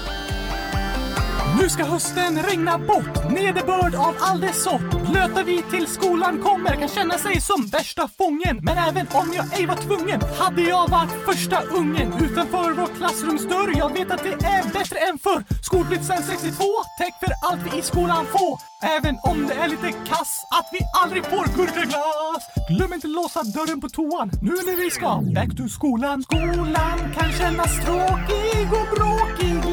[1.59, 5.09] Nu ska hösten regna bort, nederbörd av all dess sort.
[5.11, 8.59] Blöta vi till skolan kommer kan känna sig som värsta fången.
[8.61, 13.77] Men även om jag ej var tvungen hade jag varit första ungen utanför vår klassrumsdörr.
[13.77, 15.43] Jag vet att det är bättre än förr.
[15.63, 16.63] Skolplikt sen 62,
[16.99, 18.59] täck för allt vi i skolan får.
[18.97, 22.43] Även om det är lite kass att vi aldrig får gurkaglass.
[22.69, 26.23] Glöm inte låsa dörren på toan nu när vi ska back to skolan.
[26.23, 29.72] Skolan kan kännas tråkig och bråkig.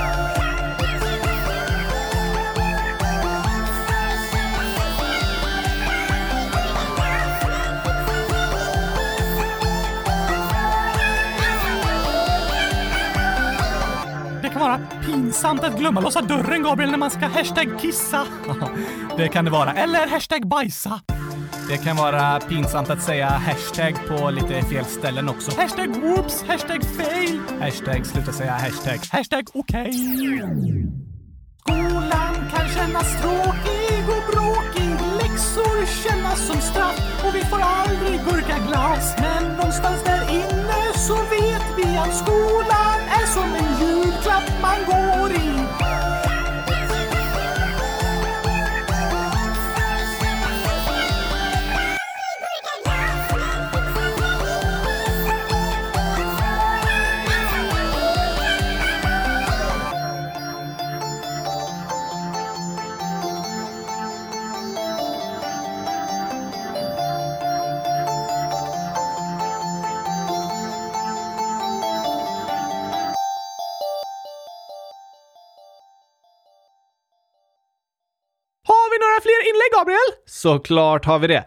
[14.61, 18.27] vara pinsamt att glömma låsa dörren, Gabriel, när man ska hashtag kissa.
[19.17, 19.73] det kan det vara.
[19.73, 21.01] Eller hashtag bajsa.
[21.69, 25.61] Det kan vara pinsamt att säga hashtag på lite fel ställen också.
[25.61, 29.93] Hashtag whoops, hashtag fail, hashtag sluta säga hashtag, hashtag okej.
[31.61, 39.15] Skolan kan kännas tråkig och bråkig, läxor kännas som straff och vi får aldrig gurkaglass.
[39.17, 40.60] Men någonstans där inne
[41.07, 45.90] så vet vi att skolan är som en julklapp man går i.
[79.77, 80.11] Gabriel?
[80.25, 81.43] Såklart har vi det.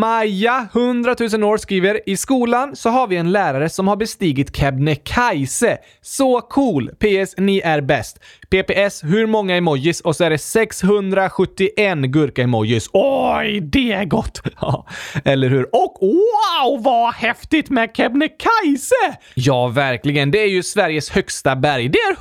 [0.00, 4.56] Maja, 100 000 år, skriver “I skolan så har vi en lärare som har bestigit
[4.56, 5.78] Kebnekaise.
[6.02, 6.90] Så cool!
[6.98, 7.34] PS.
[7.36, 8.20] Ni är bäst.
[8.50, 9.04] PPS.
[9.04, 10.00] Hur många emojis?
[10.00, 12.90] Och så är det 671 gurka-emojis.
[12.92, 14.40] Oj, det är gott!
[14.60, 14.86] Ja,
[15.24, 15.74] eller hur?
[15.74, 19.16] Och wow, vad häftigt med Kebnekaise!
[19.34, 20.30] Ja, verkligen.
[20.30, 21.88] Det är ju Sveriges högsta berg.
[21.88, 22.16] Det är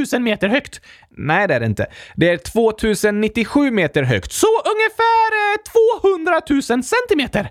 [0.00, 0.80] 100 000 meter högt.
[1.16, 1.86] Nej, det är det inte.
[2.16, 4.32] Det är 2097 meter högt.
[4.32, 7.50] Så ungefär eh, 200 000 centimeter.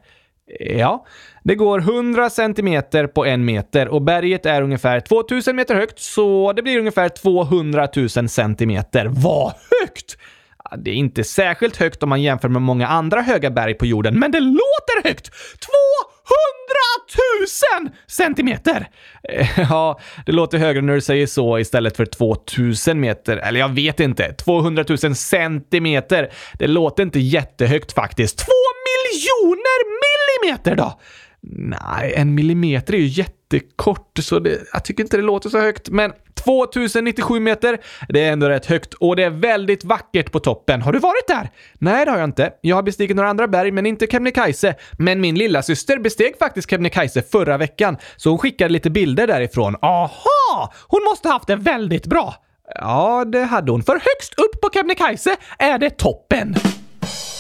[0.60, 1.06] Ja,
[1.44, 6.54] det går 100 centimeter på en meter och berget är ungefär 2000 meter högt, så
[6.54, 9.06] det blir ungefär 200 000 centimeter.
[9.06, 10.18] Vad högt!
[10.78, 14.20] Det är inte särskilt högt om man jämför med många andra höga berg på jorden,
[14.20, 15.26] Men det låter högt!
[15.26, 16.21] 200
[17.82, 18.90] 000 centimeter!
[19.30, 23.38] Eh, ja, det låter högre när du säger så istället för 2000 meter.
[23.38, 24.34] Eller jag vet inte.
[24.34, 26.32] 200 000 centimeter.
[26.54, 28.38] Det låter inte jättehögt faktiskt.
[28.38, 31.00] Två miljoner millimeter då?
[31.44, 35.90] Nej, en millimeter är ju jättekort, så det, jag tycker inte det låter så högt.
[35.90, 37.78] Men 2097 meter,
[38.10, 40.82] det är ändå rätt högt och det är väldigt vackert på toppen.
[40.82, 41.50] Har du varit där?
[41.74, 42.54] Nej, det har jag inte.
[42.62, 44.76] Jag har bestigit några andra berg, men inte Kebnekaise.
[44.92, 49.76] Men min lilla syster besteg faktiskt Kebnekaise förra veckan, så hon skickade lite bilder därifrån.
[49.82, 50.74] Aha!
[50.88, 52.36] Hon måste haft det väldigt bra.
[52.76, 53.84] Ja, det hade hon.
[53.84, 56.56] För högst upp på Kebnekaise är det toppen.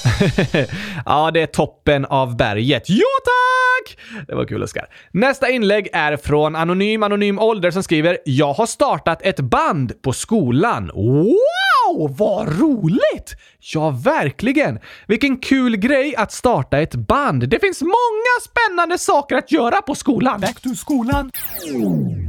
[1.06, 2.90] ja, det är toppen av berget.
[2.90, 3.98] Ja, tack!
[4.28, 4.88] Det var kul, Oskar.
[5.12, 10.14] Nästa inlägg är från Anonym Anonym Ålder som skriver “Jag har startat ett band på
[10.14, 10.92] skolan.
[10.94, 13.36] Wow, vad roligt!
[13.74, 14.80] Ja, verkligen!
[15.08, 17.50] Vilken kul grej att starta ett band.
[17.50, 20.42] Det finns många spännande saker att göra på skolan.
[20.42, 21.32] Back to skolan.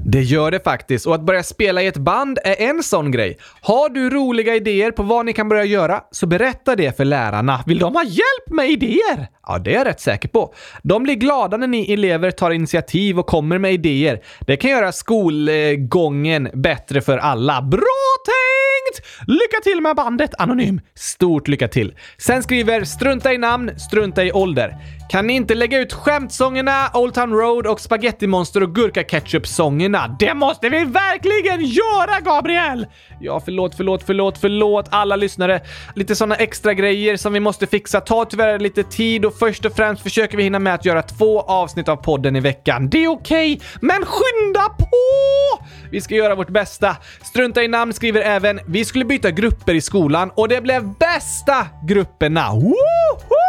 [0.06, 3.38] Det gör det faktiskt och att börja spela i ett band är en sån grej.
[3.60, 7.61] Har du roliga idéer på vad ni kan börja göra så berätta det för lärarna.
[7.66, 9.28] Vill de ha hjälp med idéer?
[9.46, 10.54] Ja, det är jag rätt säker på.
[10.82, 14.20] De blir glada när ni elever tar initiativ och kommer med idéer.
[14.40, 17.62] Det kan göra skolgången bättre för alla.
[17.62, 17.80] Bra
[18.24, 19.06] tänkt!
[19.26, 20.80] Lycka till med bandet, Anonym.
[20.94, 21.94] Stort lycka till!
[22.18, 24.76] Sen skriver “Strunta i namn, strunta i ålder”.
[25.08, 30.16] Kan ni inte lägga ut skämtsångerna, Old Town Road och Spaghetti Monster och Gurka Ketchup-sångerna?
[30.18, 32.86] Det måste vi verkligen göra, Gabriel!
[33.20, 35.60] Ja, förlåt, förlåt, förlåt, förlåt alla lyssnare.
[35.94, 39.76] Lite såna extra grejer som vi måste fixa tar tyvärr lite tid och först och
[39.76, 42.88] främst försöker vi hinna med att göra två avsnitt av podden i veckan.
[42.88, 45.66] Det är okej, men skynda på!
[45.90, 46.96] Vi ska göra vårt bästa.
[47.22, 51.66] Strunta i namn skriver även “Vi skulle byta grupper i skolan och det blev bästa
[51.86, 53.41] grupperna!” Woho!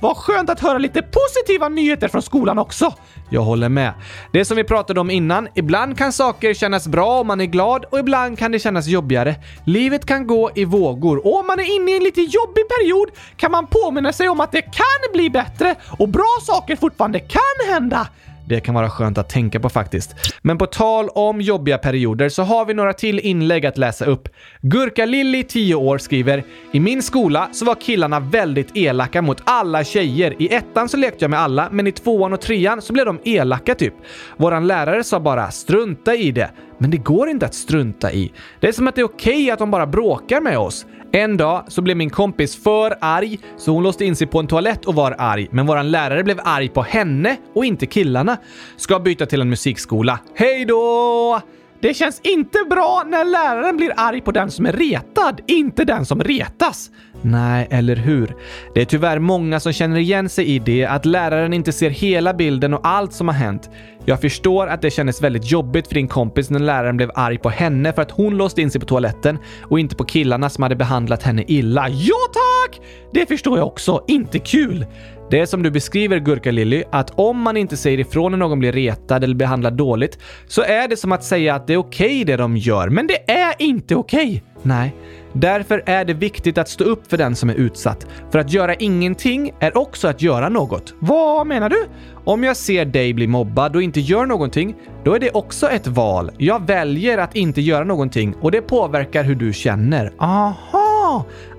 [0.00, 2.94] Vad skönt att höra lite positiva nyheter från skolan också.
[3.30, 3.92] Jag håller med.
[4.32, 7.84] Det som vi pratade om innan, ibland kan saker kännas bra om man är glad
[7.84, 9.34] och ibland kan det kännas jobbigare.
[9.64, 13.08] Livet kan gå i vågor och om man är inne i en lite jobbig period
[13.36, 17.72] kan man påminna sig om att det kan bli bättre och bra saker fortfarande kan
[17.74, 18.08] hända.
[18.48, 20.14] Det kan vara skönt att tänka på faktiskt.
[20.42, 24.28] Men på tal om jobbiga perioder så har vi några till inlägg att läsa upp.
[24.60, 29.84] Gurka Lilly, 10 år, skriver “I min skola så var killarna väldigt elaka mot alla
[29.84, 30.34] tjejer.
[30.38, 33.20] I ettan så lekte jag med alla, men i tvåan och trean så blev de
[33.24, 33.94] elaka typ.
[34.36, 36.50] Våran lärare sa bara “strunta i det”.
[36.78, 38.32] Men det går inte att strunta i.
[38.60, 40.86] Det är som att det är okej att de bara bråkar med oss.
[41.12, 44.46] En dag så blev min kompis för arg, så hon låste in sig på en
[44.46, 45.48] toalett och var arg.
[45.50, 48.36] Men våran lärare blev arg på henne och inte killarna.
[48.76, 50.18] Ska byta till en musikskola.
[50.34, 51.40] Hej då!
[51.80, 56.04] Det känns inte bra när läraren blir arg på den som är retad, inte den
[56.04, 56.90] som retas.
[57.22, 58.34] Nej, eller hur?
[58.74, 62.34] Det är tyvärr många som känner igen sig i det, att läraren inte ser hela
[62.34, 63.70] bilden och allt som har hänt.
[64.04, 67.48] Jag förstår att det kändes väldigt jobbigt för din kompis när läraren blev arg på
[67.48, 70.76] henne för att hon låste in sig på toaletten och inte på killarna som hade
[70.76, 71.88] behandlat henne illa.
[71.88, 72.80] Ja tack!
[73.12, 74.04] Det förstår jag också.
[74.06, 74.86] Inte kul.
[75.30, 78.58] Det är som du beskriver Gurka Lilly, att om man inte säger ifrån när någon
[78.58, 82.06] blir retad eller behandlad dåligt så är det som att säga att det är okej
[82.06, 84.26] okay det de gör, men det är inte okej.
[84.26, 84.40] Okay.
[84.62, 84.94] Nej,
[85.32, 88.06] därför är det viktigt att stå upp för den som är utsatt.
[88.30, 90.94] För att göra ingenting är också att göra något.
[90.98, 91.86] Vad menar du?
[92.24, 95.86] Om jag ser dig bli mobbad och inte gör någonting, då är det också ett
[95.86, 96.30] val.
[96.38, 100.12] Jag väljer att inte göra någonting och det påverkar hur du känner.
[100.18, 100.87] Aha!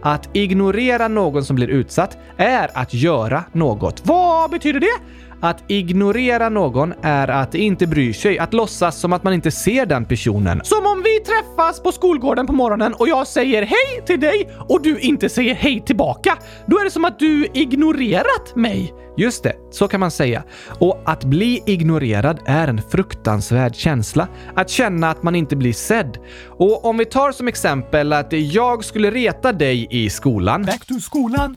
[0.02, 4.02] Att ignorera någon som blir utsatt är att göra något.
[4.06, 5.18] Vad betyder det?
[5.41, 9.86] Att ignorera någon är att inte bry sig, att låtsas som att man inte ser
[9.86, 10.62] den personen.
[10.63, 14.82] Som om vi träffas på skolgården på morgonen och jag säger hej till dig och
[14.82, 16.38] du inte säger hej tillbaka.
[16.65, 18.93] Då är det som att du ignorerat mig.
[19.17, 20.43] Just det, så kan man säga.
[20.80, 24.28] Och att bli ignorerad är en fruktansvärd känsla.
[24.56, 26.17] Att känna att man inte blir sedd.
[26.47, 30.63] Och om vi tar som exempel att jag skulle reta dig i skolan.
[30.63, 31.56] Back to skolan.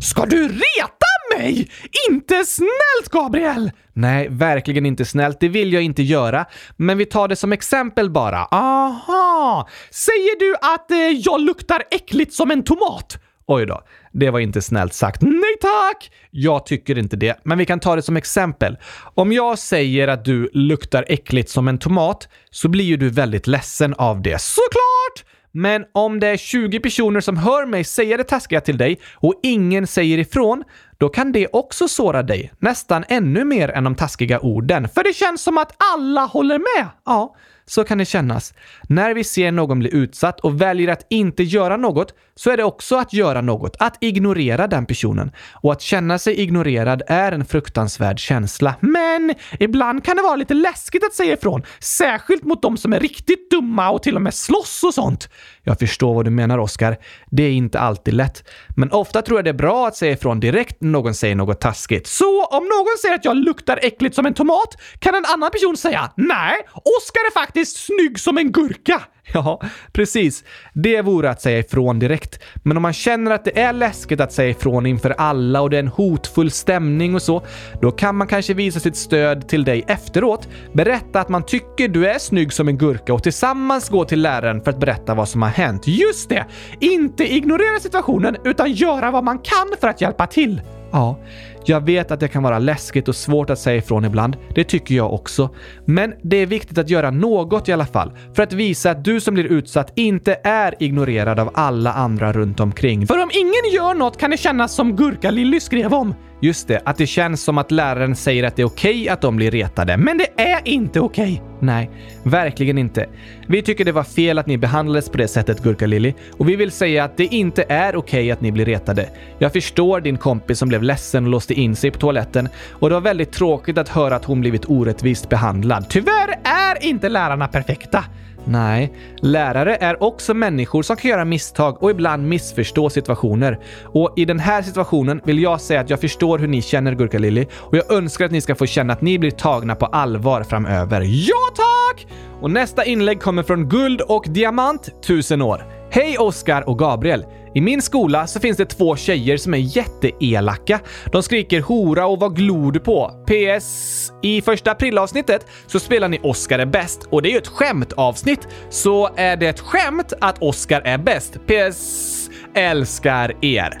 [0.00, 0.93] Ska du reta
[1.38, 1.70] mig?
[2.10, 3.70] Inte snällt, Gabriel!
[3.92, 5.40] Nej, verkligen inte snällt.
[5.40, 6.46] Det vill jag inte göra.
[6.76, 8.44] Men vi tar det som exempel bara.
[8.44, 9.68] Aha!
[9.90, 13.18] Säger du att eh, jag luktar äckligt som en tomat?
[13.46, 13.80] Oj då,
[14.12, 15.22] det var inte snällt sagt.
[15.22, 16.10] Nej tack!
[16.30, 18.78] Jag tycker inte det, men vi kan ta det som exempel.
[19.14, 23.46] Om jag säger att du luktar äckligt som en tomat så blir ju du väldigt
[23.46, 24.40] ledsen av det.
[24.40, 25.34] Såklart!
[25.56, 29.40] Men om det är 20 personer som hör mig säga det taskiga till dig och
[29.42, 30.64] ingen säger ifrån,
[30.98, 32.52] då kan det också såra dig.
[32.58, 34.88] Nästan ännu mer än de taskiga orden.
[34.88, 36.88] För det känns som att alla håller med.
[37.04, 37.34] Ja,
[37.66, 38.54] så kan det kännas.
[38.88, 42.64] När vi ser någon bli utsatt och väljer att inte göra något så är det
[42.64, 45.32] också att göra något, att ignorera den personen.
[45.52, 48.74] Och att känna sig ignorerad är en fruktansvärd känsla.
[48.80, 53.00] Men ibland kan det vara lite läskigt att säga ifrån, särskilt mot de som är
[53.00, 55.28] riktigt dumma och till och med slåss och sånt.
[55.62, 56.96] Jag förstår vad du menar, Oskar.
[57.30, 58.48] Det är inte alltid lätt.
[58.76, 61.60] Men ofta tror jag det är bra att säga ifrån direkt när någon säger något
[61.60, 62.06] taskigt.
[62.06, 65.76] Så om någon säger att jag luktar äckligt som en tomat kan en annan person
[65.76, 69.02] säga “Nej, Oskar är faktiskt snygg som en gurka”.
[69.32, 69.60] Ja,
[69.92, 70.44] precis.
[70.74, 72.42] Det vore att säga ifrån direkt.
[72.62, 75.76] Men om man känner att det är läskigt att säga ifrån inför alla och det
[75.76, 77.42] är en hotfull stämning och så,
[77.80, 82.06] då kan man kanske visa sitt stöd till dig efteråt, berätta att man tycker du
[82.06, 85.42] är snygg som en gurka och tillsammans gå till läraren för att berätta vad som
[85.42, 85.86] har hänt.
[85.86, 86.46] Just det!
[86.80, 90.60] Inte ignorera situationen utan göra vad man kan för att hjälpa till.
[90.94, 91.18] Ja,
[91.64, 94.36] jag vet att det kan vara läskigt och svårt att säga ifrån ibland.
[94.54, 95.50] Det tycker jag också.
[95.84, 99.20] Men det är viktigt att göra något i alla fall för att visa att du
[99.20, 103.06] som blir utsatt inte är ignorerad av alla andra runt omkring.
[103.06, 106.14] För om ingen gör något kan det kännas som Gurka-Lilly skrev om.
[106.44, 109.20] Just det, att det känns som att läraren säger att det är okej okay att
[109.20, 109.96] de blir retade.
[109.96, 111.42] Men det är inte okej.
[111.42, 111.56] Okay.
[111.60, 111.90] Nej,
[112.22, 113.06] verkligen inte.
[113.48, 116.56] Vi tycker det var fel att ni behandlades på det sättet, Gurka Lilly, och vi
[116.56, 119.08] vill säga att det inte är okej okay att ni blir retade.
[119.38, 122.94] Jag förstår din kompis som blev ledsen och låste in sig på toaletten och det
[122.94, 125.86] var väldigt tråkigt att höra att hon blivit orättvist behandlad.
[125.88, 128.04] Tyvärr är inte lärarna perfekta.
[128.44, 133.58] Nej, lärare är också människor som kan göra misstag och ibland missförstå situationer.
[133.82, 137.18] Och i den här situationen vill jag säga att jag förstår hur ni känner Gurka
[137.18, 140.42] Lilly och jag önskar att ni ska få känna att ni blir tagna på allvar
[140.42, 141.00] framöver.
[141.00, 142.06] Ja tack!
[142.40, 145.64] Och nästa inlägg kommer från Guld och Diamant, 1000 år.
[145.90, 147.26] Hej Oskar och Gabriel!
[147.54, 150.80] I min skola så finns det två tjejer som är jätteelaka.
[151.12, 153.10] De skriker hora och vad glor du på?
[153.26, 154.12] PS.
[154.22, 158.48] I första aprilavsnittet så spelar ni Oskar är bäst och det är ju ett skämtavsnitt.
[158.70, 161.32] Så är det ett skämt att Oskar är bäst?
[161.46, 162.30] PS.
[162.54, 163.80] Älskar er.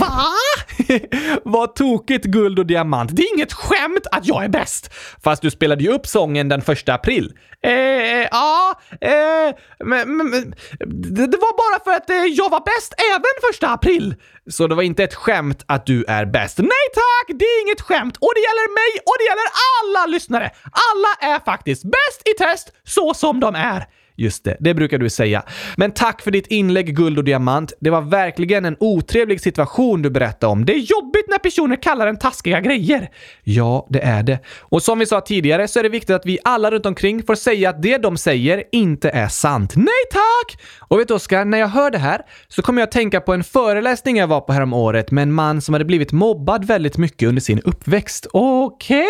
[0.00, 0.31] Va?
[1.44, 3.16] Vad tokigt guld och diamant.
[3.16, 4.90] Det är inget skämt att jag är bäst.
[5.24, 7.32] Fast du spelade ju upp sången den första april.
[7.64, 12.60] Eh, eh ja, eh, men, men det, det, var bara för att eh, jag var
[12.60, 14.14] bäst även första april.
[14.50, 16.58] Så det var inte ett skämt att du är bäst?
[16.58, 20.50] Nej tack, det är inget skämt och det gäller mig och det gäller alla lyssnare.
[20.64, 23.86] Alla är faktiskt bäst i test så som de är.
[24.16, 25.42] Just det, det brukar du säga.
[25.76, 27.72] Men tack för ditt inlägg Guld och Diamant.
[27.80, 30.64] Det var verkligen en otrevlig situation du berättade om.
[30.64, 33.10] Det är jobbigt när personer kallar en taskiga grejer.
[33.42, 34.38] Ja, det är det.
[34.60, 37.34] Och som vi sa tidigare så är det viktigt att vi alla runt omkring får
[37.34, 39.76] säga att det de säger inte är sant.
[39.76, 40.60] Nej tack!
[40.78, 43.34] Och vet du Oskar, när jag hör det här så kommer jag att tänka på
[43.34, 47.28] en föreläsning jag var på häromåret med en man som hade blivit mobbad väldigt mycket
[47.28, 48.26] under sin uppväxt.
[48.32, 48.98] Okej?
[48.98, 49.06] Okay.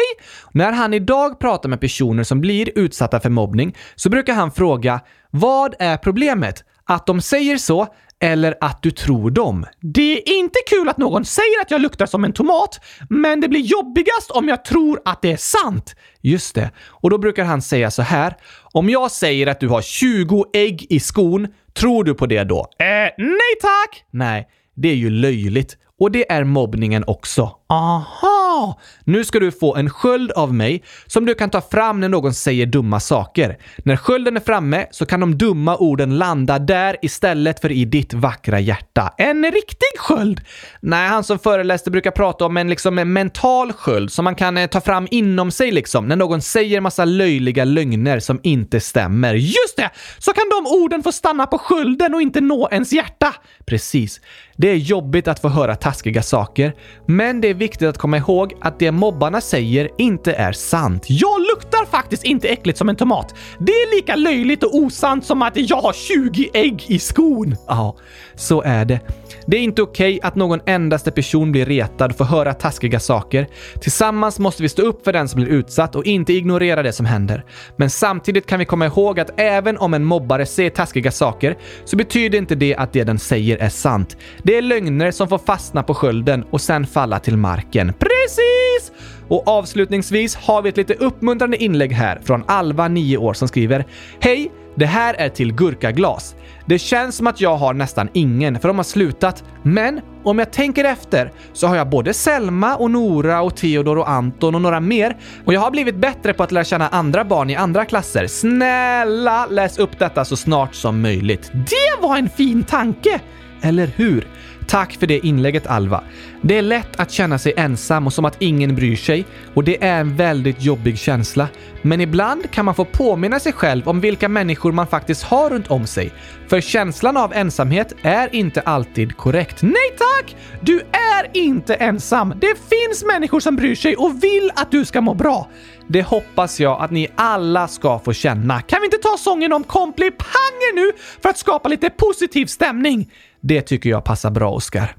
[0.53, 4.92] När han idag pratar med personer som blir utsatta för mobbning så brukar han fråga
[5.31, 6.65] “Vad är problemet?
[6.85, 7.87] Att de säger så
[8.23, 9.67] eller att du tror dem.
[9.81, 12.81] Det är inte kul att någon säger att jag luktar som en tomat,
[13.11, 15.95] men det blir jobbigast om jag tror att det är sant.
[16.21, 16.71] Just det.
[16.89, 18.37] Och då brukar han säga så här.
[18.73, 22.67] Om jag säger att du har 20 ägg i skon, tror du på det då?
[22.79, 22.87] Eh,
[23.19, 24.05] nej tack!
[24.11, 25.77] Nej, det är ju löjligt.
[26.03, 27.51] Och det är mobbningen också.
[27.69, 28.81] Aha!
[29.05, 32.35] Nu ska du få en sköld av mig som du kan ta fram när någon
[32.35, 33.59] säger dumma saker.
[33.85, 38.15] När skölden är framme så kan de dumma orden landa där istället för i ditt
[38.15, 39.15] vackra hjärta.
[39.19, 40.41] En riktig sköld?
[40.81, 44.59] Nej, han som föreläste brukar prata om en liksom en mental sköld som man kan
[44.59, 49.35] eh, ta fram inom sig liksom när någon säger massa löjliga lögner som inte stämmer.
[49.35, 49.91] Just det!
[50.19, 53.35] Så kan de orden få stanna på skölden och inte nå ens hjärta.
[53.67, 54.21] Precis.
[54.57, 56.73] Det är jobbigt att få höra taskiga saker,
[57.07, 61.05] men det är viktigt att komma ihåg att det mobbarna säger inte är sant.
[61.09, 63.35] Jag luktar faktiskt inte äckligt som en tomat.
[63.59, 67.57] Det är lika löjligt och osant som att jag har 20 ägg i skon.
[67.67, 67.97] Ja,
[68.43, 69.01] så är det.
[69.47, 73.47] Det är inte okej att någon endaste person blir retad och får höra taskiga saker.
[73.81, 77.07] Tillsammans måste vi stå upp för den som blir utsatt och inte ignorera det som
[77.07, 77.45] händer.
[77.77, 81.97] Men samtidigt kan vi komma ihåg att även om en mobbare säger taskiga saker så
[81.97, 84.17] betyder inte det att det den säger är sant.
[84.43, 87.93] Det är lögner som får fastna på skölden och sen falla till marken.
[87.99, 88.93] Precis!
[89.29, 93.85] Och avslutningsvis har vi ett lite uppmuntrande inlägg här från Alva, 9 år, som skriver
[94.21, 94.51] Hej!
[94.75, 96.35] Det här är till gurkaglas.
[96.67, 99.45] Det känns som att jag har nästan ingen, för de har slutat.
[99.63, 104.11] Men om jag tänker efter så har jag både Selma och Nora och Theodor och
[104.11, 105.17] Anton och några mer.
[105.45, 108.27] Och jag har blivit bättre på att lära känna andra barn i andra klasser.
[108.27, 111.51] Snälla läs upp detta så snart som möjligt.
[111.53, 113.21] Det var en fin tanke!
[113.63, 114.27] Eller hur?
[114.67, 116.05] Tack för det inlägget Alva.
[116.43, 119.85] Det är lätt att känna sig ensam och som att ingen bryr sig och det
[119.85, 121.49] är en väldigt jobbig känsla.
[121.83, 125.71] Men ibland kan man få påminna sig själv om vilka människor man faktiskt har runt
[125.71, 126.13] om sig.
[126.49, 129.63] För känslan av ensamhet är inte alltid korrekt.
[129.63, 130.37] Nej tack!
[130.61, 132.35] Du är inte ensam.
[132.41, 135.49] Det finns människor som bryr sig och vill att du ska må bra.
[135.87, 138.61] Det hoppas jag att ni alla ska få känna.
[138.61, 140.93] Kan vi inte ta sången om komplipanger nu
[141.23, 143.11] för att skapa lite positiv stämning?
[143.45, 144.97] Det tycker jag passar bra, Oskar.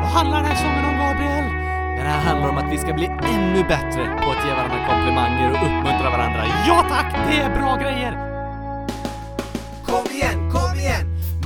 [0.00, 1.44] Vad handlar den här sången om, Gabriel?
[1.96, 5.50] Den här handlar om att vi ska bli ännu bättre på att ge varandra komplimanger
[5.50, 6.44] och uppmuntra varandra.
[6.66, 8.12] Ja tack, det är bra grejer!
[9.86, 10.67] Kom igen, kom igen!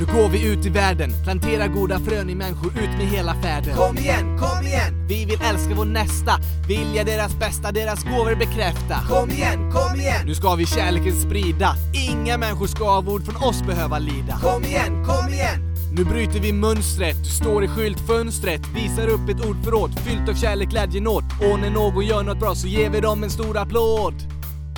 [0.02, 3.76] Nu går vi ut i världen, planterar goda frön i människor ut med hela färden.
[3.76, 5.06] Kom igen, kom igen!
[5.08, 6.32] Vi vill älska vår nästa,
[6.68, 8.96] vilja deras bästa, deras gåvor bekräfta.
[9.08, 10.26] Kom igen, kom igen!
[10.26, 11.74] Nu ska vi kärleken sprida,
[12.10, 14.38] inga människor ska av ord från oss behöva lida.
[14.42, 15.74] Kom igen, kom igen!
[15.92, 20.68] Nu bryter vi mönstret, du står i skyltfönstret, visar upp ett ordförråd fyllt av kärlek,
[20.68, 21.24] glädje, nåd.
[21.40, 24.14] Och när någon gör något bra så ger vi dem en stor applåd.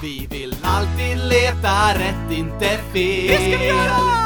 [0.02, 3.28] Vi vill alltid leta rätt, inte fel.
[3.28, 4.23] Det ska vi göra!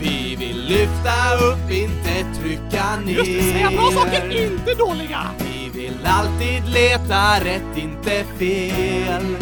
[0.00, 3.12] Vi vill lyfta upp, inte trycka ner.
[3.12, 5.20] Just det, säga bra saker, inte dåliga!
[5.38, 9.36] Vi vill alltid leta rätt, inte fel.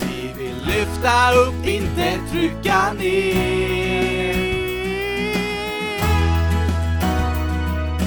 [0.00, 4.34] Vi vill lyfta upp, inte trycka ner.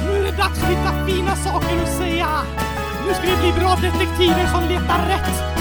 [0.05, 2.29] Nu är det dags att hitta fina saker att säga.
[3.07, 5.60] Nu ska vi bli bra detektiver som letar rätt.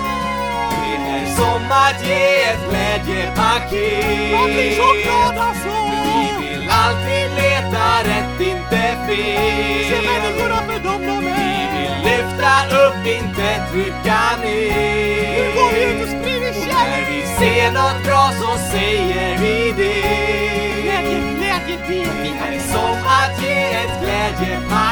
[1.71, 4.05] att ge ett glädjepaket.
[4.41, 4.61] Vi
[6.49, 9.85] vill alltid leta rätt, inte fel.
[9.89, 12.53] Se människorna för dem de Vi vill lyfta
[12.83, 15.31] upp, inte trycka ner.
[15.37, 20.81] Nu går vi ut och sprider när vi ser något bra så säger vi det.
[20.81, 24.91] Glädje, glädje, det är som att ge ett glädjepaket.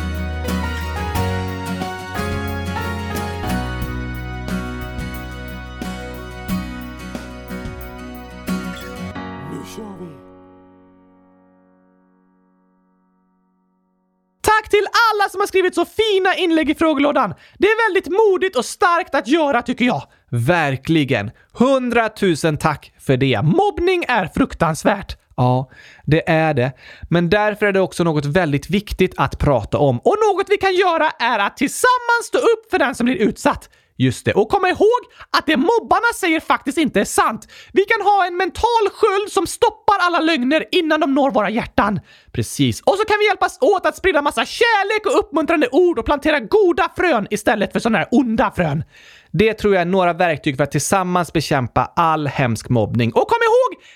[14.71, 17.33] Till alla som har skrivit så fina inlägg i frågelådan.
[17.57, 20.03] Det är väldigt modigt och starkt att göra tycker jag.
[20.29, 21.31] Verkligen.
[21.53, 23.41] Hundratusen tack för det.
[23.41, 25.17] Mobbning är fruktansvärt.
[25.37, 25.69] Ja,
[26.05, 26.71] det är det.
[27.09, 29.99] Men därför är det också något väldigt viktigt att prata om.
[29.99, 33.69] Och något vi kan göra är att tillsammans stå upp för den som blir utsatt.
[33.97, 34.33] Just det.
[34.33, 35.01] Och kom ihåg
[35.37, 37.47] att det mobbarna säger faktiskt inte är sant.
[37.73, 41.99] Vi kan ha en mental sköld som stoppar alla lögner innan de når våra hjärtan.
[42.31, 42.81] Precis.
[42.81, 46.39] Och så kan vi hjälpas åt att sprida massa kärlek och uppmuntrande ord och plantera
[46.39, 48.83] goda frön istället för sådana här onda frön.
[49.31, 53.13] Det tror jag är några verktyg för att tillsammans bekämpa all hemsk mobbning.
[53.13, 53.50] Och kom ihåg,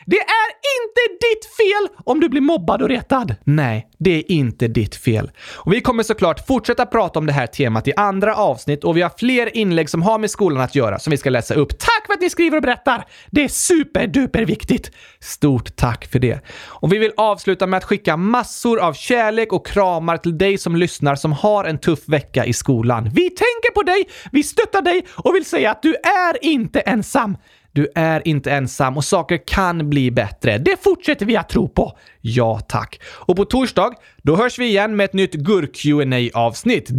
[0.06, 3.36] det är inte ditt fel om du blir mobbad och retad.
[3.44, 5.32] Nej, det är inte ditt fel.
[5.54, 9.02] Och vi kommer såklart fortsätta prata om det här temat i andra avsnitt och vi
[9.02, 11.70] har fler inlägg som har med skolan att göra som vi ska läsa upp.
[11.80, 13.06] Tack för att ni skriver och berättar!
[13.32, 14.92] Det är superduper viktigt.
[15.20, 16.40] Stort tack för det.
[16.66, 20.76] Och vi vill avsluta med att skicka massor av kärlek och kramar till dig som
[20.76, 23.10] lyssnar som har en tuff vecka i skolan.
[23.14, 27.38] Vi tänker på dig, vi stöttar dig och vill säga att du är inte ensam.
[27.76, 30.58] Du är inte ensam och saker kan bli bättre.
[30.58, 31.98] Det fortsätter vi att tro på.
[32.22, 33.02] Ja, tack.
[33.06, 36.94] Och på torsdag, då hörs vi igen med ett nytt gurk qa avsnitt Det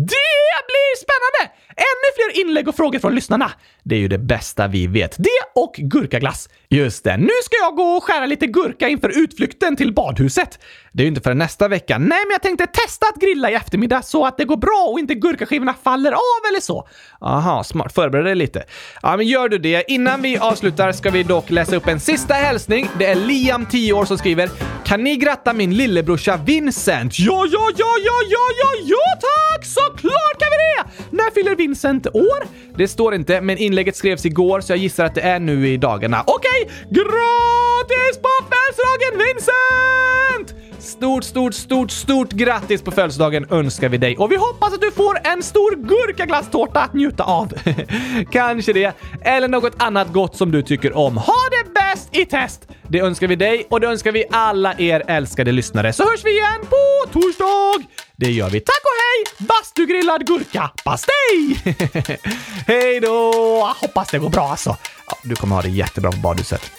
[0.69, 1.53] blir spännande!
[1.69, 3.53] Ännu fler inlägg och frågor från lyssnarna.
[3.89, 5.17] Det är ju det bästa vi vet.
[5.19, 6.49] Det och gurkaglass.
[6.69, 7.17] Just det.
[7.17, 10.59] Nu ska jag gå och skära lite gurka inför utflykten till badhuset.
[10.93, 11.99] Det är ju inte för nästa vecka.
[11.99, 14.99] Nej, men jag tänkte testa att grilla i eftermiddag så att det går bra och
[14.99, 16.89] inte gurkaskivorna faller av eller så.
[17.21, 17.93] Aha, smart.
[17.93, 18.65] Förbered dig lite.
[19.03, 19.91] Ja, men gör du det.
[19.91, 22.89] Innan vi avslutar ska vi dock läsa upp en sista hälsning.
[22.99, 24.51] Det är Liam, 10 år, som skriver
[24.85, 29.65] “Kan ni gratta min lillebrorsa Vincent?” Ja, ja, ja, ja, ja, ja, ja tack!
[29.65, 31.07] Såklart kan vi det!
[31.17, 32.67] När fyller Vincent år?
[32.77, 35.77] Det står inte, men inlägget skrevs igår så jag gissar att det är nu i
[35.77, 36.25] dagarna.
[36.27, 40.76] Okej, grattis på födelsedagen Vincent!
[40.87, 44.17] Stort, stort, stort, stort grattis på födelsedagen önskar vi dig.
[44.17, 47.53] Och vi hoppas att du får en stor gurkaglasstårta att njuta av.
[48.33, 48.97] Kanske det.
[49.23, 51.17] Eller något annat gott som du tycker om.
[51.17, 52.69] Ha det bäst i test!
[52.89, 55.93] Det önskar vi dig och det önskar vi alla er älskade lyssnare.
[55.93, 57.89] Så hörs vi igen på torsdag!
[58.17, 58.61] Det gör vi.
[58.61, 59.47] Tack och hej!
[59.49, 61.57] Bastugrillad gurka pastej!
[62.67, 63.33] hej då!
[63.81, 64.77] Hoppas det går bra alltså.
[65.07, 66.71] Ja, du kommer ha det jättebra på badhuset.